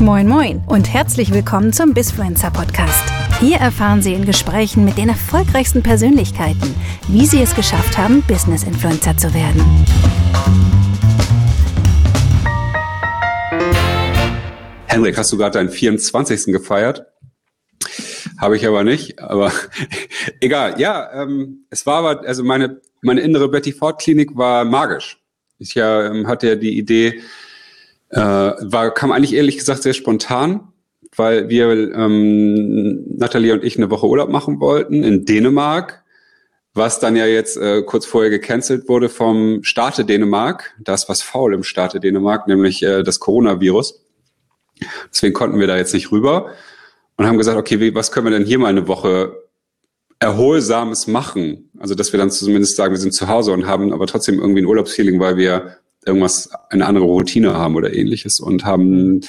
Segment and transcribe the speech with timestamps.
[0.00, 3.02] Moin Moin und herzlich willkommen zum Bisfluencer Podcast.
[3.40, 6.72] Hier erfahren Sie in Gesprächen mit den erfolgreichsten Persönlichkeiten,
[7.08, 9.60] wie sie es geschafft haben, Business Influencer zu werden.
[14.86, 16.52] Henrik, hast du gerade deinen 24.
[16.52, 17.04] gefeiert?
[18.38, 19.50] Habe ich aber nicht, aber
[20.40, 20.80] egal.
[20.80, 25.18] Ja, ähm, es war aber, also meine, meine innere Betty Ford Klinik war magisch.
[25.58, 27.20] Ich ja, ähm, hatte ja die Idee,
[28.10, 30.72] äh, war, kam eigentlich ehrlich gesagt sehr spontan,
[31.16, 36.04] weil wir, ähm, Nathalie und ich, eine Woche Urlaub machen wollten in Dänemark,
[36.74, 40.74] was dann ja jetzt äh, kurz vorher gecancelt wurde vom Staate Dänemark.
[40.80, 44.04] Da ist was faul im Staate Dänemark, nämlich äh, das Coronavirus.
[45.10, 46.52] Deswegen konnten wir da jetzt nicht rüber
[47.16, 49.42] und haben gesagt, okay, wie, was können wir denn hier mal eine Woche
[50.20, 51.70] Erholsames machen?
[51.78, 54.62] Also, dass wir dann zumindest sagen, wir sind zu Hause und haben aber trotzdem irgendwie
[54.62, 59.20] ein Urlaubsfeeling, weil wir irgendwas, eine andere Routine haben oder ähnliches und haben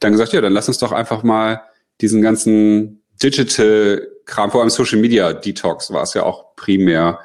[0.00, 1.62] dann gesagt, ja, dann lass uns doch einfach mal
[2.00, 7.20] diesen ganzen Digital-Kram, vor allem Social Media Detox war es ja auch primär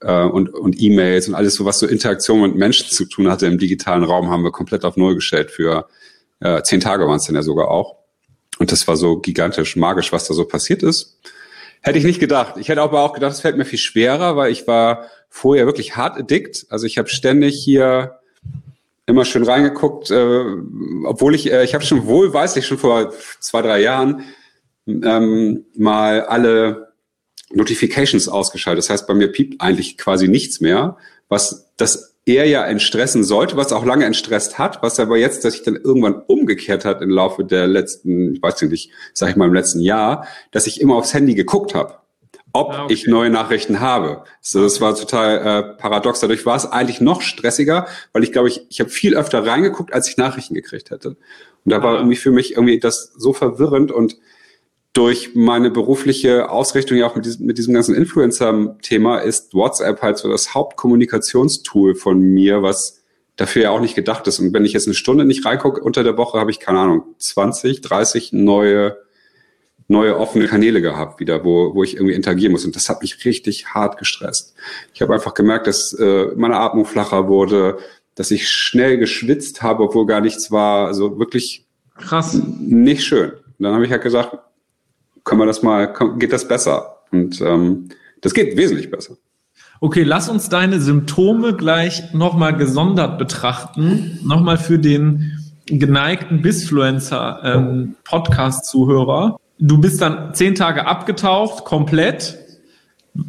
[0.00, 3.46] äh, und, und E-Mails und alles so, was so Interaktion mit Menschen zu tun hatte
[3.46, 5.88] im digitalen Raum, haben wir komplett auf Null gestellt für
[6.40, 7.96] äh, zehn Tage waren es dann ja sogar auch.
[8.58, 11.18] Und das war so gigantisch magisch, was da so passiert ist.
[11.80, 12.56] Hätte ich nicht gedacht.
[12.58, 15.96] Ich hätte aber auch gedacht, es fällt mir viel schwerer, weil ich war vorher wirklich
[15.96, 16.66] hart addict.
[16.68, 18.20] Also ich habe ständig hier
[19.06, 20.44] immer schön reingeguckt, äh,
[21.04, 24.24] obwohl ich, äh, ich habe schon wohlweislich schon vor zwei, drei Jahren
[24.86, 26.92] ähm, mal alle
[27.50, 28.84] Notifications ausgeschaltet.
[28.84, 30.96] Das heißt, bei mir piept eigentlich quasi nichts mehr,
[31.28, 35.54] was das eher ja entstressen sollte, was auch lange entstresst hat, was aber jetzt, dass
[35.54, 39.48] sich dann irgendwann umgekehrt hat im Laufe der letzten, ich weiß nicht, sag ich mal
[39.48, 42.01] im letzten Jahr, dass ich immer aufs Handy geguckt habe
[42.52, 42.92] ob ah, okay.
[42.92, 44.24] ich neue Nachrichten habe.
[44.40, 46.20] So, das war total äh, paradox.
[46.20, 49.92] Dadurch war es eigentlich noch stressiger, weil ich glaube, ich, ich habe viel öfter reingeguckt,
[49.92, 51.10] als ich Nachrichten gekriegt hätte.
[51.64, 54.16] Und da war irgendwie für mich irgendwie das so verwirrend und
[54.92, 60.18] durch meine berufliche Ausrichtung ja auch mit diesem, mit diesem ganzen Influencer-Thema ist WhatsApp halt
[60.18, 63.02] so das Hauptkommunikationstool von mir, was
[63.36, 64.38] dafür ja auch nicht gedacht ist.
[64.38, 67.04] Und wenn ich jetzt eine Stunde nicht reingucke unter der Woche, habe ich, keine Ahnung,
[67.18, 68.98] 20, 30 neue
[69.92, 72.64] neue offene Kanäle gehabt wieder, wo, wo ich irgendwie interagieren muss.
[72.64, 74.54] Und das hat mich richtig hart gestresst.
[74.94, 77.78] Ich habe einfach gemerkt, dass äh, meine Atmung flacher wurde,
[78.16, 80.86] dass ich schnell geschwitzt habe, obwohl gar nichts war.
[80.86, 81.66] Also wirklich
[81.96, 82.40] krass.
[82.58, 83.30] Nicht schön.
[83.30, 84.36] Und dann habe ich halt gesagt,
[85.24, 86.98] können wir das mal, geht das besser?
[87.12, 89.16] Und ähm, das geht wesentlich besser.
[89.80, 94.18] Okay, lass uns deine Symptome gleich nochmal gesondert betrachten.
[94.24, 99.38] Nochmal für den geneigten Bisfluencer ähm, Podcast-Zuhörer.
[99.64, 102.36] Du bist dann zehn Tage abgetaucht, komplett.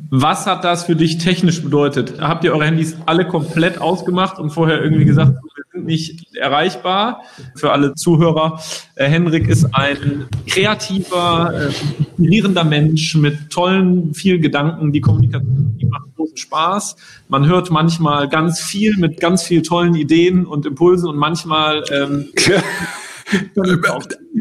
[0.09, 2.19] Was hat das für dich technisch bedeutet?
[2.19, 7.21] Habt ihr eure Handys alle komplett ausgemacht und vorher irgendwie gesagt, wir sind nicht erreichbar?
[7.55, 8.59] Für alle Zuhörer,
[8.95, 14.91] äh, Henrik ist ein kreativer, äh, inspirierender Mensch mit tollen, vielen Gedanken.
[14.91, 16.95] Die Kommunikation die macht großen Spaß.
[17.29, 22.29] Man hört manchmal ganz viel mit ganz vielen tollen Ideen und Impulsen und manchmal ähm,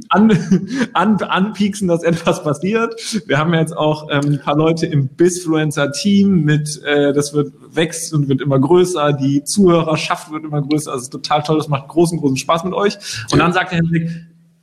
[0.09, 2.95] an, an, anpieksen, dass etwas passiert.
[3.27, 8.13] Wir haben jetzt auch ähm, ein paar Leute im Bisfluencer-Team mit, äh, das wird wächst
[8.13, 10.93] und wird immer größer, die Zuhörerschaft wird immer größer.
[10.93, 12.99] Also total toll, das macht großen, großen Spaß mit euch.
[13.31, 14.11] Und dann sagt der Henrik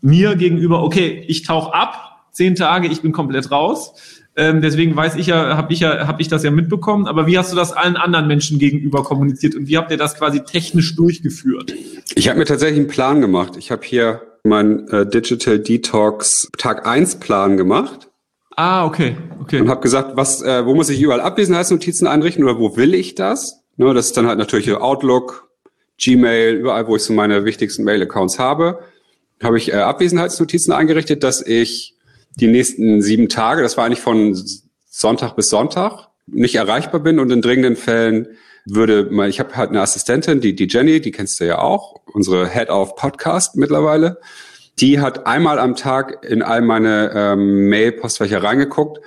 [0.01, 3.93] mir gegenüber, okay, ich tauche ab, zehn Tage, ich bin komplett raus.
[4.39, 7.07] Ähm, deswegen weiß ich ja, habe ich ja, habe ich das ja mitbekommen.
[7.07, 10.15] Aber wie hast du das allen anderen Menschen gegenüber kommuniziert und wie habt ihr das
[10.15, 11.75] quasi technisch durchgeführt?
[12.15, 13.57] Ich habe mir tatsächlich einen Plan gemacht.
[13.57, 18.07] Ich habe hier meinen äh, Digital Detox Tag 1 Plan gemacht.
[18.55, 19.59] Ah, okay, okay.
[19.59, 23.15] Und habe gesagt, was, äh, wo muss ich überall Abwesenheitsnotizen einrichten oder wo will ich
[23.15, 23.61] das?
[23.75, 25.49] Ne, das ist dann halt natürlich Outlook,
[26.01, 28.79] Gmail, überall, wo ich so meine wichtigsten Mail-Accounts habe,
[29.43, 31.95] habe ich äh, Abwesenheitsnotizen eingerichtet, dass ich
[32.39, 34.37] die nächsten sieben Tage, das war eigentlich von
[34.89, 38.27] Sonntag bis Sonntag, nicht erreichbar bin und in dringenden Fällen
[38.65, 42.01] würde mal, ich habe halt eine Assistentin, die, die Jenny, die kennst du ja auch,
[42.13, 44.19] unsere Head of Podcast mittlerweile.
[44.79, 48.99] Die hat einmal am Tag in all meine ähm, Mail-Postfächer reingeguckt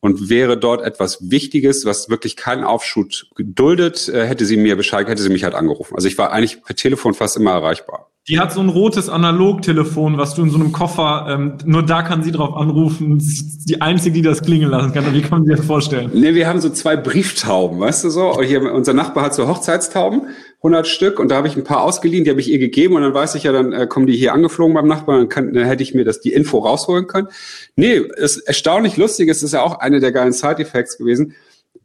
[0.00, 5.06] und wäre dort etwas Wichtiges, was wirklich keinen Aufschub geduldet, äh, hätte sie mir Bescheid,
[5.06, 5.94] hätte sie mich halt angerufen.
[5.94, 8.09] Also ich war eigentlich per Telefon fast immer erreichbar.
[8.28, 12.02] Die hat so ein rotes Analogtelefon, was du in so einem Koffer, ähm, nur da
[12.02, 13.18] kann sie drauf anrufen.
[13.18, 15.12] Die einzige, die das klingeln lassen kann.
[15.14, 16.10] Wie kann man sich das vorstellen?
[16.12, 18.40] Nee, wir haben so zwei Brieftauben, weißt du so?
[18.42, 20.28] Hier, unser Nachbar hat so Hochzeitstauben,
[20.58, 23.02] 100 Stück, und da habe ich ein paar ausgeliehen, die habe ich ihr gegeben, und
[23.02, 25.64] dann weiß ich ja, dann äh, kommen die hier angeflogen beim Nachbarn, dann, kann, dann
[25.64, 27.28] hätte ich mir das die Info rausholen können.
[27.74, 31.34] Nee, es ist erstaunlich lustig, es ist ja auch eine der geilen Side-Effects gewesen.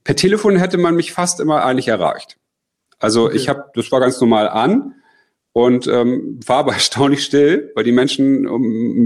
[0.03, 2.37] Per Telefon hätte man mich fast immer eigentlich erreicht.
[2.99, 3.37] Also okay.
[3.37, 4.95] ich habe, das war ganz normal an
[5.57, 8.41] und ähm, war aber erstaunlich still, weil die Menschen,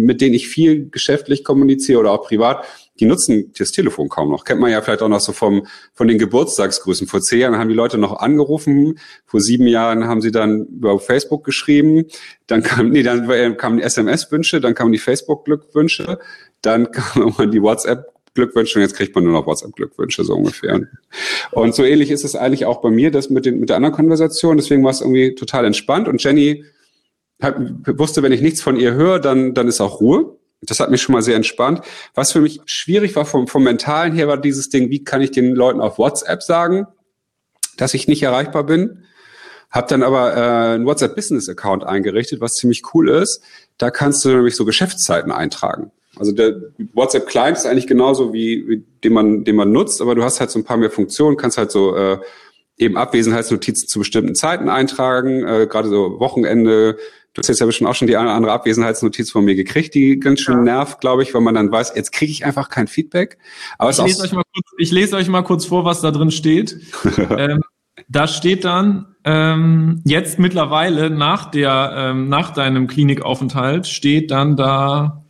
[0.03, 2.65] mit denen ich viel geschäftlich kommuniziere oder auch privat,
[2.99, 4.45] die nutzen das Telefon kaum noch.
[4.45, 7.05] Kennt man ja vielleicht auch noch so vom, von den Geburtstagsgrüßen.
[7.05, 8.97] Vor zehn Jahren haben die Leute noch angerufen,
[9.27, 12.05] vor sieben Jahren haben sie dann über Facebook geschrieben,
[12.47, 16.17] dann kam, nee, dann kamen die SMS-Wünsche, dann kamen die Facebook-Glückwünsche,
[16.63, 20.81] dann kam irgendwann die WhatsApp Glückwünsche und jetzt kriegt man nur noch WhatsApp-Glückwünsche, so ungefähr.
[21.51, 23.95] Und so ähnlich ist es eigentlich auch bei mir, das mit, den, mit der anderen
[23.95, 24.57] Konversation.
[24.57, 26.07] Deswegen war es irgendwie total entspannt.
[26.07, 26.65] Und Jenny
[27.41, 27.55] hat,
[27.87, 30.37] wusste, wenn ich nichts von ihr höre, dann, dann ist auch Ruhe.
[30.61, 31.81] Das hat mich schon mal sehr entspannt.
[32.13, 35.31] Was für mich schwierig war vom, vom Mentalen her, war dieses Ding, wie kann ich
[35.31, 36.85] den Leuten auf WhatsApp sagen,
[37.77, 39.05] dass ich nicht erreichbar bin.
[39.71, 43.41] Hab dann aber äh, einen WhatsApp Business Account eingerichtet, was ziemlich cool ist.
[43.77, 45.91] Da kannst du nämlich so Geschäftszeiten eintragen.
[46.19, 46.62] Also der
[46.94, 50.39] WhatsApp Client ist eigentlich genauso wie, wie den man den man nutzt, aber du hast
[50.39, 52.18] halt so ein paar mehr Funktionen, kannst halt so äh,
[52.77, 56.98] eben Abwesenheitsnotizen zu bestimmten Zeiten eintragen, äh, gerade so Wochenende,
[57.33, 59.94] Du hast jetzt ja bestimmt auch schon die eine oder andere Abwesenheitsnotiz von mir gekriegt,
[59.94, 60.77] die ganz schön ja.
[60.77, 63.38] nervt, glaube ich, weil man dann weiß, jetzt kriege ich einfach kein Feedback.
[63.77, 66.31] Aber ich, lese euch mal kurz, ich lese euch mal kurz vor, was da drin
[66.31, 66.77] steht.
[67.38, 67.62] ähm,
[68.07, 75.24] da steht dann, ähm, jetzt mittlerweile nach der, ähm, nach deinem Klinikaufenthalt steht dann da,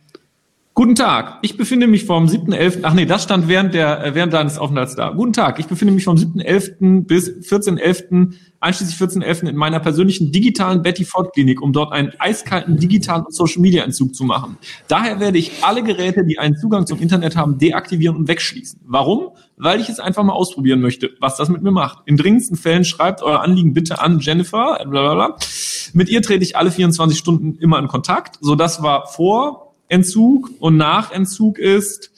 [0.80, 2.78] Guten Tag, ich befinde mich vom 7.11.
[2.84, 5.10] Ach nee, das stand während der äh, während deines Aufenthalts da.
[5.10, 7.04] Guten Tag, ich befinde mich vom 7.11.
[7.04, 8.32] bis 14.11.
[8.60, 9.50] einschließlich 14.11.
[9.50, 14.14] in meiner persönlichen digitalen Betty Ford Klinik, um dort einen eiskalten digitalen Social Media Entzug
[14.14, 14.56] zu machen.
[14.88, 18.80] Daher werde ich alle Geräte, die einen Zugang zum Internet haben, deaktivieren und wegschließen.
[18.86, 19.32] Warum?
[19.58, 21.98] Weil ich es einfach mal ausprobieren möchte, was das mit mir macht.
[22.06, 24.78] In dringendsten Fällen schreibt euer Anliegen bitte an Jennifer.
[24.88, 25.36] Blablabla.
[25.92, 28.38] Mit ihr trete ich alle 24 Stunden immer in Kontakt.
[28.40, 32.10] So, das war vor Entzug und nach Entzug ist,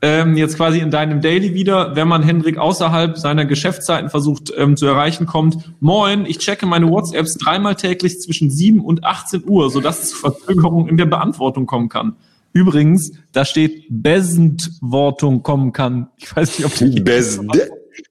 [0.00, 4.76] ähm, jetzt quasi in deinem Daily wieder, wenn man Hendrik außerhalb seiner Geschäftszeiten versucht ähm,
[4.76, 9.70] zu erreichen, kommt, moin, ich checke meine WhatsApps dreimal täglich zwischen 7 und 18 Uhr,
[9.70, 12.14] sodass es zu Verzögerungen in der Beantwortung kommen kann.
[12.52, 16.08] Übrigens, da steht Besentwortung kommen kann.
[16.16, 17.02] Ich weiß nicht, ob die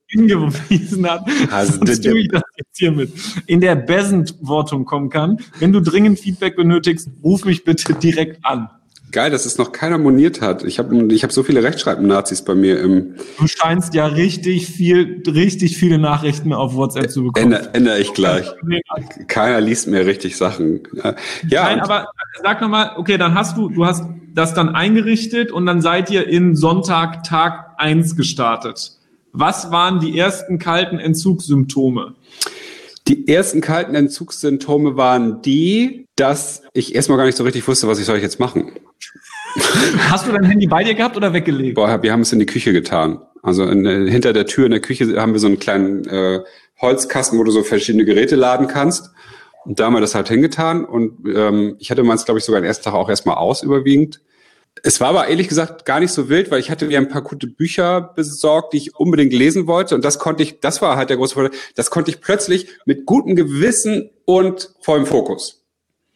[0.08, 1.26] hingewiesen hat.
[1.50, 2.00] Also das
[2.56, 3.12] jetzt hiermit.
[3.46, 5.38] In der Besentwortung kommen kann.
[5.58, 8.68] Wenn du dringend Feedback benötigst, ruf mich bitte direkt an.
[9.10, 10.64] Geil, dass es noch keiner moniert hat.
[10.64, 13.14] Ich habe ich hab so viele Rechtschreib-Nazis bei mir im.
[13.38, 17.52] Du scheinst ja richtig viel, richtig viele Nachrichten auf WhatsApp zu bekommen.
[17.52, 18.52] Ändere, ändere ich gleich.
[19.28, 20.80] Keiner liest mehr richtig Sachen.
[21.48, 21.64] Ja.
[21.64, 22.08] Nein, aber
[22.42, 26.28] sag nochmal, okay, dann hast du, du hast das dann eingerichtet und dann seid ihr
[26.28, 28.92] in Sonntag Tag eins gestartet.
[29.32, 32.14] Was waren die ersten kalten Entzugssymptome?
[33.06, 37.98] Die ersten kalten Entzugssymptome waren die, dass ich erstmal gar nicht so richtig wusste, was
[37.98, 38.72] ich soll ich jetzt machen.
[40.10, 41.74] Hast du dein Handy bei dir gehabt oder weggelegt?
[41.74, 43.20] Boah, wir haben es in die Küche getan.
[43.42, 46.40] Also in, äh, hinter der Tür in der Küche haben wir so einen kleinen äh,
[46.80, 49.10] Holzkasten, wo du so verschiedene Geräte laden kannst.
[49.64, 50.84] Und da haben wir das halt hingetan.
[50.84, 54.20] Und ähm, ich hatte meins, glaube ich, sogar den ersten Tag auch erstmal aus überwiegend.
[54.82, 57.22] Es war aber ehrlich gesagt gar nicht so wild, weil ich hatte mir ein paar
[57.22, 59.94] gute Bücher besorgt, die ich unbedingt lesen wollte.
[59.94, 63.04] Und das konnte ich, das war halt der große Vorteil, das konnte ich plötzlich mit
[63.04, 65.57] gutem Gewissen und vollem Fokus.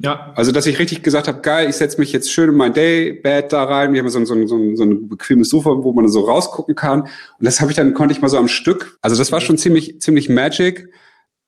[0.02, 0.32] Ja.
[0.34, 3.52] Also, dass ich richtig gesagt habe, geil, ich setze mich jetzt schön in mein Daybed
[3.52, 3.92] da rein.
[3.92, 7.02] Wir haben so, so, so, so ein bequemes Sofa, wo man so rausgucken kann.
[7.02, 8.98] Und das habe ich dann, konnte ich mal so am Stück.
[9.00, 10.88] Also das war schon ziemlich, ziemlich magic,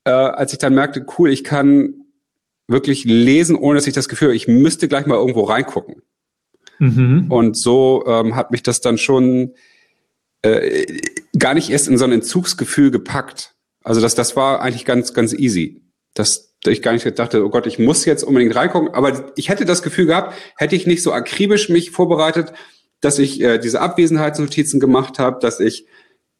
[0.04, 1.94] äh, als ich dann merkte, cool, ich kann
[2.68, 6.02] wirklich lesen, ohne dass ich das Gefühl habe, ich müsste gleich mal irgendwo reingucken.
[6.78, 7.26] Mhm.
[7.30, 9.54] Und so ähm, hat mich das dann schon
[10.42, 10.86] äh,
[11.36, 13.56] gar nicht erst in so ein Entzugsgefühl gepackt.
[13.82, 15.82] Also das, das war eigentlich ganz, ganz easy.
[16.14, 18.94] Das, ich gar nicht dachte, oh Gott, ich muss jetzt unbedingt reingucken.
[18.94, 22.52] Aber ich hätte das Gefühl gehabt, hätte ich nicht so akribisch mich vorbereitet,
[23.00, 25.86] dass ich äh, diese Abwesenheitsnotizen gemacht habe, dass ich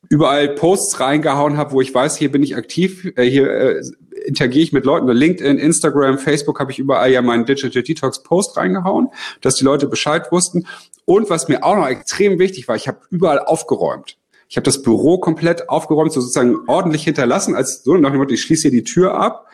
[0.09, 3.83] überall Posts reingehauen habe, wo ich weiß, hier bin ich aktiv, äh, hier äh,
[4.27, 5.09] interagiere ich mit Leuten.
[5.09, 9.09] LinkedIn, Instagram, Facebook habe ich überall ja meinen Digital Detox Post reingehauen,
[9.41, 10.67] dass die Leute Bescheid wussten.
[11.05, 14.17] Und was mir auch noch extrem wichtig war, ich habe überall aufgeräumt.
[14.49, 18.33] Ich habe das Büro komplett aufgeräumt, so sozusagen ordentlich hinterlassen, als so nach dem Motto,
[18.33, 19.47] ich schließe hier die Tür ab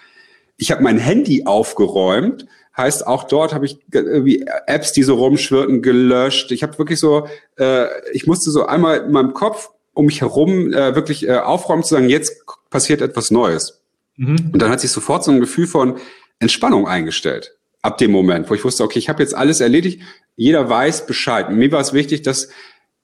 [0.61, 2.47] ich habe mein Handy aufgeräumt.
[2.76, 6.52] Heißt, auch dort habe ich irgendwie Apps, die so rumschwirrten, gelöscht.
[6.52, 7.26] Ich habe wirklich so,
[7.59, 11.83] äh, ich musste so einmal in meinem Kopf um mich herum äh, wirklich äh, aufräumen,
[11.83, 13.83] zu sagen, jetzt passiert etwas Neues.
[14.17, 14.50] Mhm.
[14.52, 15.99] Und dann hat sich sofort so ein Gefühl von
[16.38, 17.57] Entspannung eingestellt.
[17.83, 20.02] Ab dem Moment, wo ich wusste, okay, ich habe jetzt alles erledigt,
[20.37, 21.50] jeder weiß Bescheid.
[21.50, 22.50] Mir war es wichtig, dass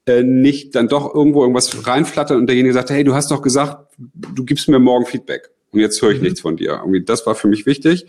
[0.06, 3.92] äh, nicht dann doch irgendwo irgendwas reinflattert und derjenige sagt, hey, du hast doch gesagt,
[3.98, 6.24] du gibst mir morgen Feedback und jetzt höre ich mhm.
[6.24, 6.80] nichts von dir.
[6.80, 8.06] Irgendwie, das war für mich wichtig.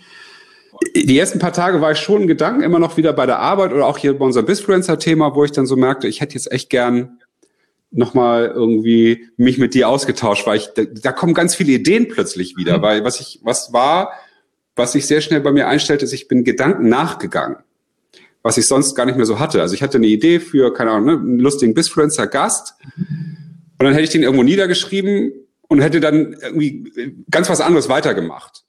[0.96, 3.74] Die ersten paar Tage war ich schon in Gedanken immer noch wieder bei der Arbeit
[3.74, 6.70] oder auch hier bei unserem Bisfluencer-Thema, wo ich dann so merkte, ich hätte jetzt echt
[6.70, 7.20] gern
[7.92, 12.56] nochmal irgendwie mich mit dir ausgetauscht, weil ich, da, da kommen ganz viele Ideen plötzlich
[12.58, 12.82] wieder, mhm.
[12.82, 14.12] weil was ich, was war,
[14.76, 17.58] was sich sehr schnell bei mir einstellte, ist, ich bin Gedanken nachgegangen,
[18.44, 19.62] was ich sonst gar nicht mehr so hatte.
[19.62, 22.76] Also ich hatte eine Idee für, keine Ahnung, ne, einen lustigen Bisfluencer-Gast
[23.80, 25.32] und dann hätte ich den irgendwo niedergeschrieben
[25.68, 28.64] und hätte dann irgendwie ganz was anderes weitergemacht.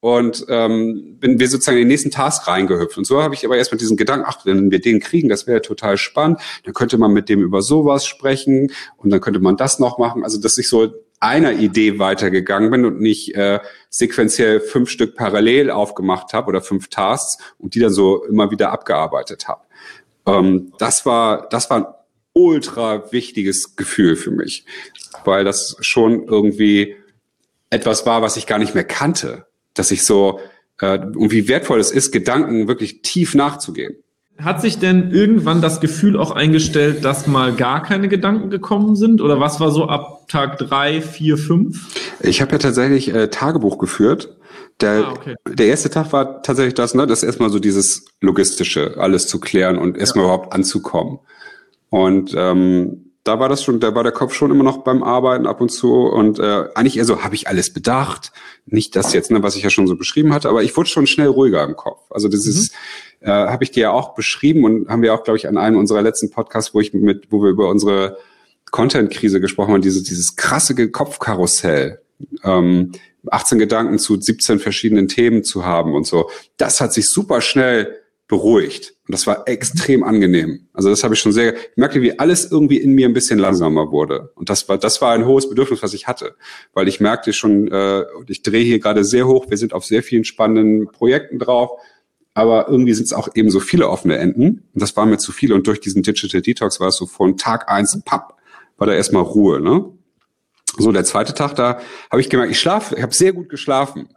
[0.00, 2.98] Und ähm, bin wir sozusagen in den nächsten Task reingehüpft.
[2.98, 5.62] Und so habe ich aber erstmal diesen Gedanken, ach, wenn wir den kriegen, das wäre
[5.62, 6.40] total spannend.
[6.64, 10.22] Dann könnte man mit dem über sowas sprechen und dann könnte man das noch machen.
[10.22, 15.70] Also dass ich so einer Idee weitergegangen bin und nicht äh, sequenziell fünf Stück parallel
[15.70, 19.62] aufgemacht habe oder fünf Tasks und die dann so immer wieder abgearbeitet habe.
[20.26, 22.03] Ähm, das war das war
[22.34, 24.66] ultra wichtiges Gefühl für mich,
[25.24, 26.96] weil das schon irgendwie
[27.70, 30.40] etwas war, was ich gar nicht mehr kannte dass ich so,
[30.80, 33.96] äh, und wie wertvoll es ist, Gedanken wirklich tief nachzugehen.
[34.38, 39.20] Hat sich denn irgendwann das Gefühl auch eingestellt, dass mal gar keine Gedanken gekommen sind?
[39.20, 41.86] Oder was war so ab Tag drei, vier, fünf?
[42.20, 44.36] Ich habe ja tatsächlich äh, Tagebuch geführt.
[44.80, 45.34] Der, ah, okay.
[45.46, 49.78] der erste Tag war tatsächlich das, ne, das erstmal so dieses Logistische, alles zu klären
[49.78, 50.34] und erstmal ja.
[50.34, 51.20] überhaupt anzukommen.
[51.94, 55.46] Und ähm, da war das schon, da war der Kopf schon immer noch beim Arbeiten
[55.46, 58.32] ab und zu und äh, eigentlich eher so, habe ich alles bedacht?
[58.66, 61.06] Nicht das jetzt, ne, was ich ja schon so beschrieben hatte, aber ich wurde schon
[61.06, 62.00] schnell ruhiger im Kopf.
[62.10, 62.50] Also das mhm.
[62.50, 62.74] ist,
[63.20, 65.76] äh, habe ich dir ja auch beschrieben und haben wir auch, glaube ich, an einem
[65.76, 68.18] unserer letzten Podcasts, wo ich mit, wo wir über unsere
[68.72, 72.00] Content-Krise gesprochen haben, dieses, dieses krasse Kopfkarussell.
[72.42, 72.90] Ähm,
[73.30, 76.28] 18 Gedanken zu 17 verschiedenen Themen zu haben und so.
[76.56, 78.94] Das hat sich super schnell beruhigt.
[79.06, 80.68] Und das war extrem angenehm.
[80.72, 83.38] Also das habe ich schon sehr, ich merkte, wie alles irgendwie in mir ein bisschen
[83.38, 84.32] langsamer wurde.
[84.34, 86.36] Und das war, das war ein hohes Bedürfnis, was ich hatte.
[86.72, 90.02] Weil ich merkte schon, äh, ich drehe hier gerade sehr hoch, wir sind auf sehr
[90.02, 91.72] vielen spannenden Projekten drauf.
[92.32, 94.68] Aber irgendwie sind es auch eben so viele offene Enden.
[94.72, 95.52] Und das war mir zu viel.
[95.52, 98.38] Und durch diesen Digital Detox war es so von Tag eins, papp,
[98.78, 99.60] war da erstmal Ruhe.
[99.60, 99.84] Ne?
[100.78, 104.08] So, der zweite Tag, da habe ich gemerkt, ich schlafe, ich habe sehr gut geschlafen.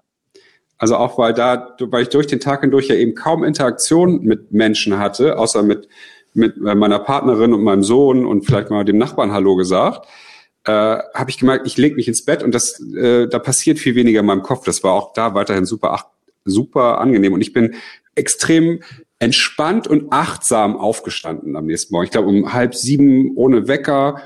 [0.78, 4.52] Also auch weil da, weil ich durch den Tag hindurch ja eben kaum Interaktion mit
[4.52, 5.88] Menschen hatte, außer mit,
[6.34, 10.08] mit äh, meiner Partnerin und meinem Sohn und vielleicht mal dem Nachbarn Hallo gesagt,
[10.66, 13.96] äh, habe ich gemerkt, ich lege mich ins Bett und das, äh, da passiert viel
[13.96, 14.66] weniger in meinem Kopf.
[14.66, 16.12] Das war auch da weiterhin super,
[16.46, 17.34] super angenehm.
[17.34, 17.76] Und ich bin
[18.16, 18.82] extrem
[19.20, 22.06] entspannt und achtsam aufgestanden am nächsten Morgen.
[22.06, 24.22] Ich glaube um halb sieben ohne Wecker.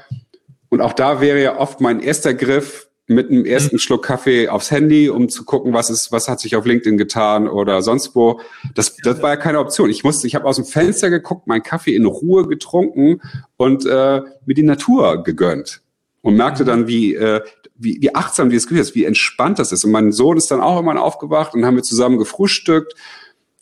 [0.70, 3.80] Und auch da wäre ja oft mein erster Griff, mit einem ersten mhm.
[3.80, 7.48] Schluck Kaffee aufs Handy, um zu gucken, was ist, was hat sich auf LinkedIn getan
[7.48, 8.39] oder sonst wo.
[8.75, 9.89] Das, das war ja keine Option.
[9.89, 13.22] Ich musste, ich habe aus dem Fenster geguckt, meinen Kaffee in Ruhe getrunken
[13.58, 15.82] und äh, mir die Natur gegönnt
[16.22, 17.41] und merkte dann, wie, äh,
[17.75, 19.84] wie, wie achtsam dieses Gefühl ist, wie entspannt das ist.
[19.84, 22.94] Und mein Sohn ist dann auch immer aufgewacht und haben wir zusammen gefrühstückt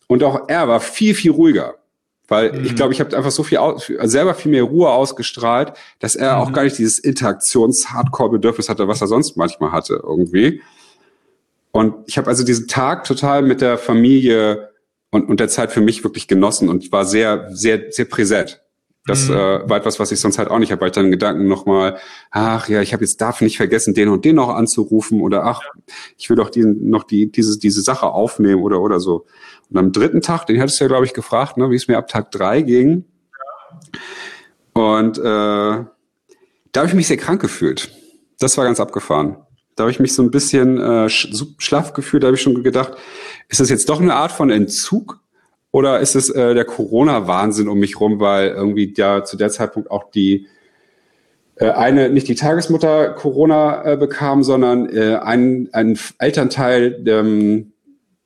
[0.08, 1.76] und auch er war viel viel ruhiger.
[2.30, 2.66] Weil mhm.
[2.66, 6.36] ich glaube, ich habe einfach so viel aus, selber viel mehr Ruhe ausgestrahlt, dass er
[6.36, 6.42] mhm.
[6.42, 10.62] auch gar nicht dieses Interaktions-Hardcore-Bedürfnis hatte, was er sonst manchmal hatte irgendwie.
[11.72, 14.70] Und ich habe also diesen Tag total mit der Familie
[15.12, 18.62] und, und der Zeit für mich wirklich genossen und war sehr, sehr, sehr präsent.
[19.10, 19.34] Das mhm.
[19.34, 21.98] äh, war etwas, was ich sonst halt auch nicht habe, weil ich dann Gedanken nochmal,
[22.30, 25.62] ach ja, ich habe jetzt darf nicht vergessen, den und den noch anzurufen oder ach,
[26.16, 29.26] ich will doch die, noch die, diese, diese Sache aufnehmen oder oder so.
[29.72, 31.98] Und am dritten Tag, den hattest du ja, glaube ich, gefragt, ne, wie es mir
[31.98, 33.06] ab Tag drei ging.
[34.74, 35.88] Und äh, da
[36.76, 37.90] habe ich mich sehr krank gefühlt.
[38.38, 39.38] Das war ganz abgefahren.
[39.76, 42.22] Da habe ich mich so ein bisschen äh, schlaff gefühlt.
[42.22, 42.94] Da habe ich schon gedacht,
[43.48, 45.20] ist das jetzt doch eine Art von Entzug?
[45.72, 49.92] Oder ist es äh, der Corona-Wahnsinn um mich rum, weil irgendwie ja zu der Zeitpunkt
[49.92, 50.48] auch die
[51.56, 57.74] äh, eine, nicht die Tagesmutter Corona äh, bekam, sondern äh, ein, ein Elternteil ähm,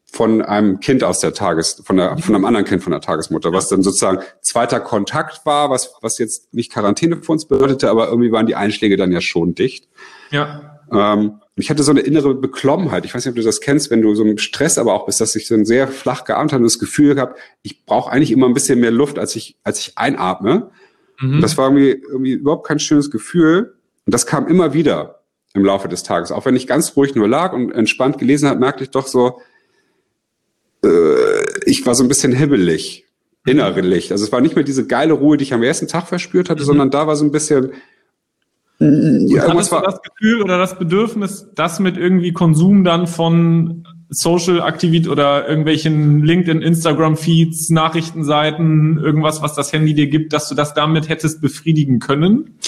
[0.06, 3.52] von einem Kind aus der Tages, von, der, von einem anderen Kind von der Tagesmutter,
[3.52, 8.10] was dann sozusagen zweiter Kontakt war, was, was jetzt nicht Quarantäne für uns bedeutete, aber
[8.10, 9.90] irgendwie waren die Einschläge dann ja schon dicht.
[10.30, 10.73] Ja.
[10.94, 13.06] Ähm, ich hatte so eine innere Beklommenheit.
[13.06, 15.22] Ich weiß nicht, ob du das kennst, wenn du so im Stress aber auch bist,
[15.22, 18.48] dass ich dann sehr flach gearmt habe und das Gefühl gehabt, ich brauche eigentlich immer
[18.48, 20.72] ein bisschen mehr Luft, als ich, als ich einatme.
[21.20, 21.42] Mhm.
[21.42, 23.76] Das war irgendwie, irgendwie überhaupt kein schönes Gefühl.
[24.06, 25.20] Und das kam immer wieder
[25.54, 26.32] im Laufe des Tages.
[26.32, 29.40] Auch wenn ich ganz ruhig nur lag und entspannt gelesen habe, merkte ich doch so,
[30.84, 33.06] äh, ich war so ein bisschen hibbelig,
[33.46, 34.12] innerlich.
[34.12, 36.64] Also es war nicht mehr diese geile Ruhe, die ich am ersten Tag verspürt hatte,
[36.64, 36.68] mhm.
[36.68, 37.74] sondern da war so ein bisschen
[38.80, 44.62] ja, irgendwas war das Gefühl oder das Bedürfnis, das mit irgendwie Konsum dann von Social
[44.62, 50.56] Aktivität oder irgendwelchen LinkedIn, Instagram Feeds, Nachrichtenseiten, irgendwas, was das Handy dir gibt, dass du
[50.56, 52.60] das damit hättest befriedigen können?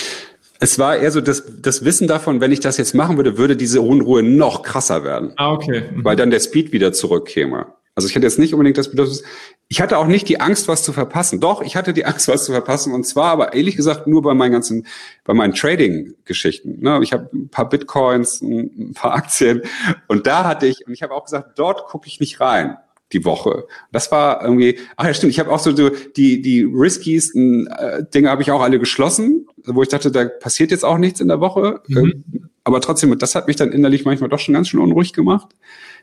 [0.59, 3.57] Es war eher so das, das Wissen davon, wenn ich das jetzt machen würde, würde
[3.57, 5.33] diese Unruhe noch krasser werden.
[5.35, 5.83] Ah, okay.
[5.93, 6.05] Mhm.
[6.05, 7.67] Weil dann der Speed wieder zurückkäme.
[7.95, 9.23] Also ich hatte jetzt nicht unbedingt das Bedürfnis,
[9.69, 11.39] ich hatte auch nicht die Angst, was zu verpassen.
[11.39, 12.93] Doch, ich hatte die Angst, was zu verpassen.
[12.93, 14.85] Und zwar aber ehrlich gesagt nur bei meinen ganzen,
[15.23, 16.81] bei meinen Trading-Geschichten.
[16.81, 16.99] Ne?
[17.01, 19.61] Ich habe ein paar Bitcoins, ein paar Aktien
[20.07, 22.77] und da hatte ich, und ich habe auch gesagt, dort gucke ich nicht rein
[23.13, 23.65] die Woche.
[23.91, 28.29] Das war irgendwie, ach ja stimmt, ich habe auch so die, die riskiesten äh, Dinge
[28.29, 31.39] habe ich auch alle geschlossen, wo ich dachte, da passiert jetzt auch nichts in der
[31.39, 31.81] Woche.
[31.87, 31.97] Mhm.
[31.97, 35.49] Ähm, aber trotzdem, das hat mich dann innerlich manchmal doch schon ganz schön unruhig gemacht.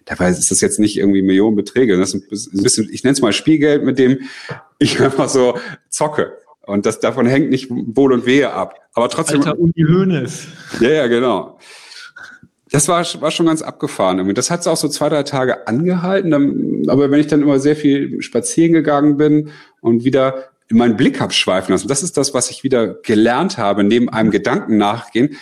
[0.05, 1.97] Dabei ist das jetzt nicht irgendwie Millionenbeträge.
[1.97, 4.21] Das ist ein bisschen, ich nenne es mal Spielgeld, mit dem
[4.79, 6.39] ich einfach so zocke.
[6.65, 8.81] Und das davon hängt nicht Wohl und Wehe ab.
[8.95, 9.41] Aber trotzdem.
[9.41, 10.47] Alter Uni Hönes.
[10.81, 11.59] Ja, ja, genau.
[12.71, 14.35] Das war, war schon ganz abgefahren.
[14.35, 16.31] Das hat es auch so zwei, drei Tage angehalten.
[16.31, 19.51] Dann, aber wenn ich dann immer sehr viel spazieren gegangen bin
[19.83, 23.59] und wieder in meinen Blick habe schweifen lassen, das ist das, was ich wieder gelernt
[23.59, 25.37] habe, neben einem Gedanken nachgehen,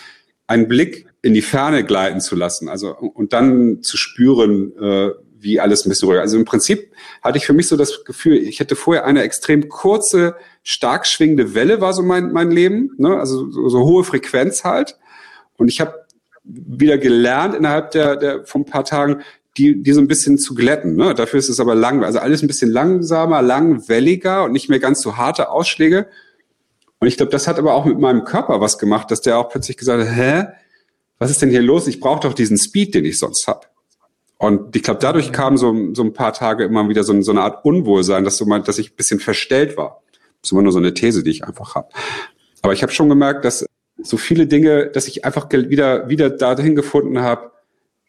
[0.49, 2.69] einen Blick in die Ferne gleiten zu lassen.
[2.69, 5.11] Also und dann zu spüren, äh,
[5.41, 6.23] wie alles ein bisschen ruhiger.
[6.23, 9.69] Also im Prinzip hatte ich für mich so das Gefühl, ich hätte vorher eine extrem
[9.69, 13.19] kurze, stark schwingende Welle, war so mein, mein Leben, ne?
[13.19, 14.99] also so, so hohe Frequenz halt.
[15.57, 15.95] Und ich habe
[16.45, 19.23] wieder gelernt innerhalb der, der von ein paar Tagen,
[19.57, 20.95] die, die so ein bisschen zu glätten.
[20.95, 21.15] Ne?
[21.15, 25.00] Dafür ist es aber lang, also alles ein bisschen langsamer, langwelliger und nicht mehr ganz
[25.00, 26.07] so harte Ausschläge.
[26.99, 29.49] Und ich glaube, das hat aber auch mit meinem Körper was gemacht, dass der auch
[29.49, 30.47] plötzlich gesagt hat, hä,
[31.21, 31.87] was ist denn hier los?
[31.87, 33.67] Ich brauche doch diesen Speed, den ich sonst habe.
[34.39, 37.43] Und ich glaube, dadurch kam so, so ein paar Tage immer wieder so, so eine
[37.43, 40.03] Art Unwohlsein, dass, so mal, dass ich ein bisschen verstellt war.
[40.41, 41.89] Das ist immer nur so eine These, die ich einfach habe.
[42.62, 43.67] Aber ich habe schon gemerkt, dass
[44.03, 47.50] so viele Dinge, dass ich einfach wieder, wieder dahin gefunden habe,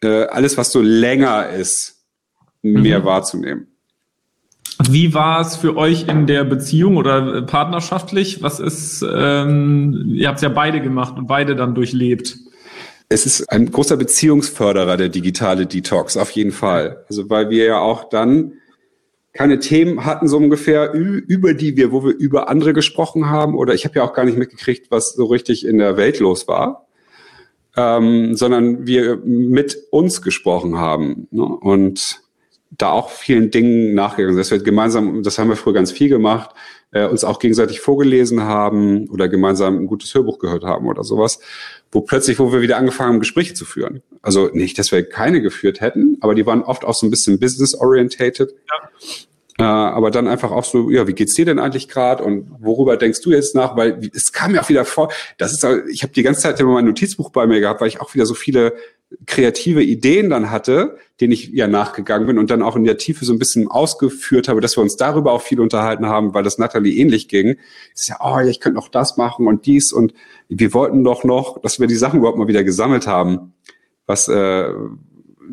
[0.02, 2.06] äh, alles, was so länger ist,
[2.62, 3.04] mehr mhm.
[3.04, 3.66] wahrzunehmen.
[4.88, 8.42] Wie war es für euch in der Beziehung oder partnerschaftlich?
[8.42, 12.38] Was ist, ähm, ihr habt es ja beide gemacht und beide dann durchlebt
[13.12, 17.04] es ist ein großer Beziehungsförderer, der digitale Detox, auf jeden Fall.
[17.08, 18.54] Also weil wir ja auch dann
[19.34, 23.54] keine Themen hatten, so ungefähr, über die wir, wo wir über andere gesprochen haben.
[23.54, 26.48] Oder ich habe ja auch gar nicht mitgekriegt, was so richtig in der Welt los
[26.48, 26.86] war.
[27.76, 31.28] Ähm, sondern wir mit uns gesprochen haben.
[31.30, 31.44] Ne?
[31.44, 32.20] Und
[32.70, 34.36] da auch vielen Dingen nachgegangen.
[34.36, 36.54] Das wird gemeinsam, das haben wir früher ganz viel gemacht,
[36.92, 41.40] äh, uns auch gegenseitig vorgelesen haben oder gemeinsam ein gutes Hörbuch gehört haben oder sowas,
[41.90, 44.02] wo plötzlich, wo wir wieder angefangen haben, Gespräche zu führen.
[44.20, 47.40] Also nicht, dass wir keine geführt hätten, aber die waren oft auch so ein bisschen
[47.40, 48.52] business-orientated.
[48.70, 48.88] Ja.
[49.58, 52.96] Äh, aber dann einfach auch so, ja, wie geht's dir denn eigentlich gerade und worüber
[52.96, 53.76] denkst du jetzt nach?
[53.76, 56.72] Weil es kam ja auch wieder vor, das ist, ich habe die ganze Zeit immer
[56.72, 58.74] mein Notizbuch bei mir gehabt, weil ich auch wieder so viele
[59.26, 63.24] kreative Ideen dann hatte, denen ich ja nachgegangen bin und dann auch in der Tiefe
[63.24, 66.58] so ein bisschen ausgeführt habe, dass wir uns darüber auch viel unterhalten haben, weil das
[66.58, 67.56] Natalie ähnlich ging.
[67.94, 70.14] Ist ja, oh, ich könnte noch das machen und dies und
[70.48, 73.54] wir wollten doch noch, dass wir die Sachen überhaupt mal wieder gesammelt haben,
[74.06, 74.72] was äh,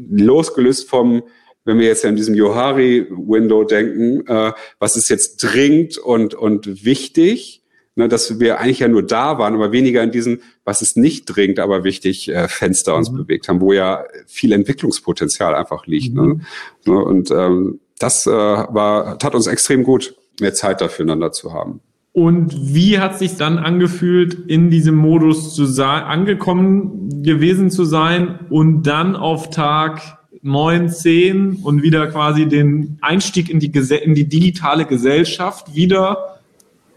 [0.09, 1.23] losgelöst vom
[1.65, 6.83] wenn wir jetzt ja in diesem Johari-Window denken, äh, was ist jetzt dringend und, und
[6.83, 7.58] wichtig,
[7.99, 11.25] ne, dass wir eigentlich ja nur da waren, aber weniger in diesen, was ist nicht
[11.25, 13.17] dringend, aber wichtig, äh, Fenster uns mhm.
[13.17, 16.15] bewegt haben, wo ja viel Entwicklungspotenzial einfach liegt.
[16.15, 16.21] Ne?
[16.23, 16.41] Mhm.
[16.85, 16.97] Ne?
[16.97, 21.81] Und ähm, das äh, war, tat uns extrem gut, mehr Zeit dafür einander zu haben.
[22.13, 28.39] Und wie hat sich dann angefühlt, in diesem Modus zu sein, angekommen gewesen zu sein
[28.49, 34.27] und dann auf Tag neun, zehn und wieder quasi den Einstieg in die, in die
[34.27, 36.38] digitale Gesellschaft wieder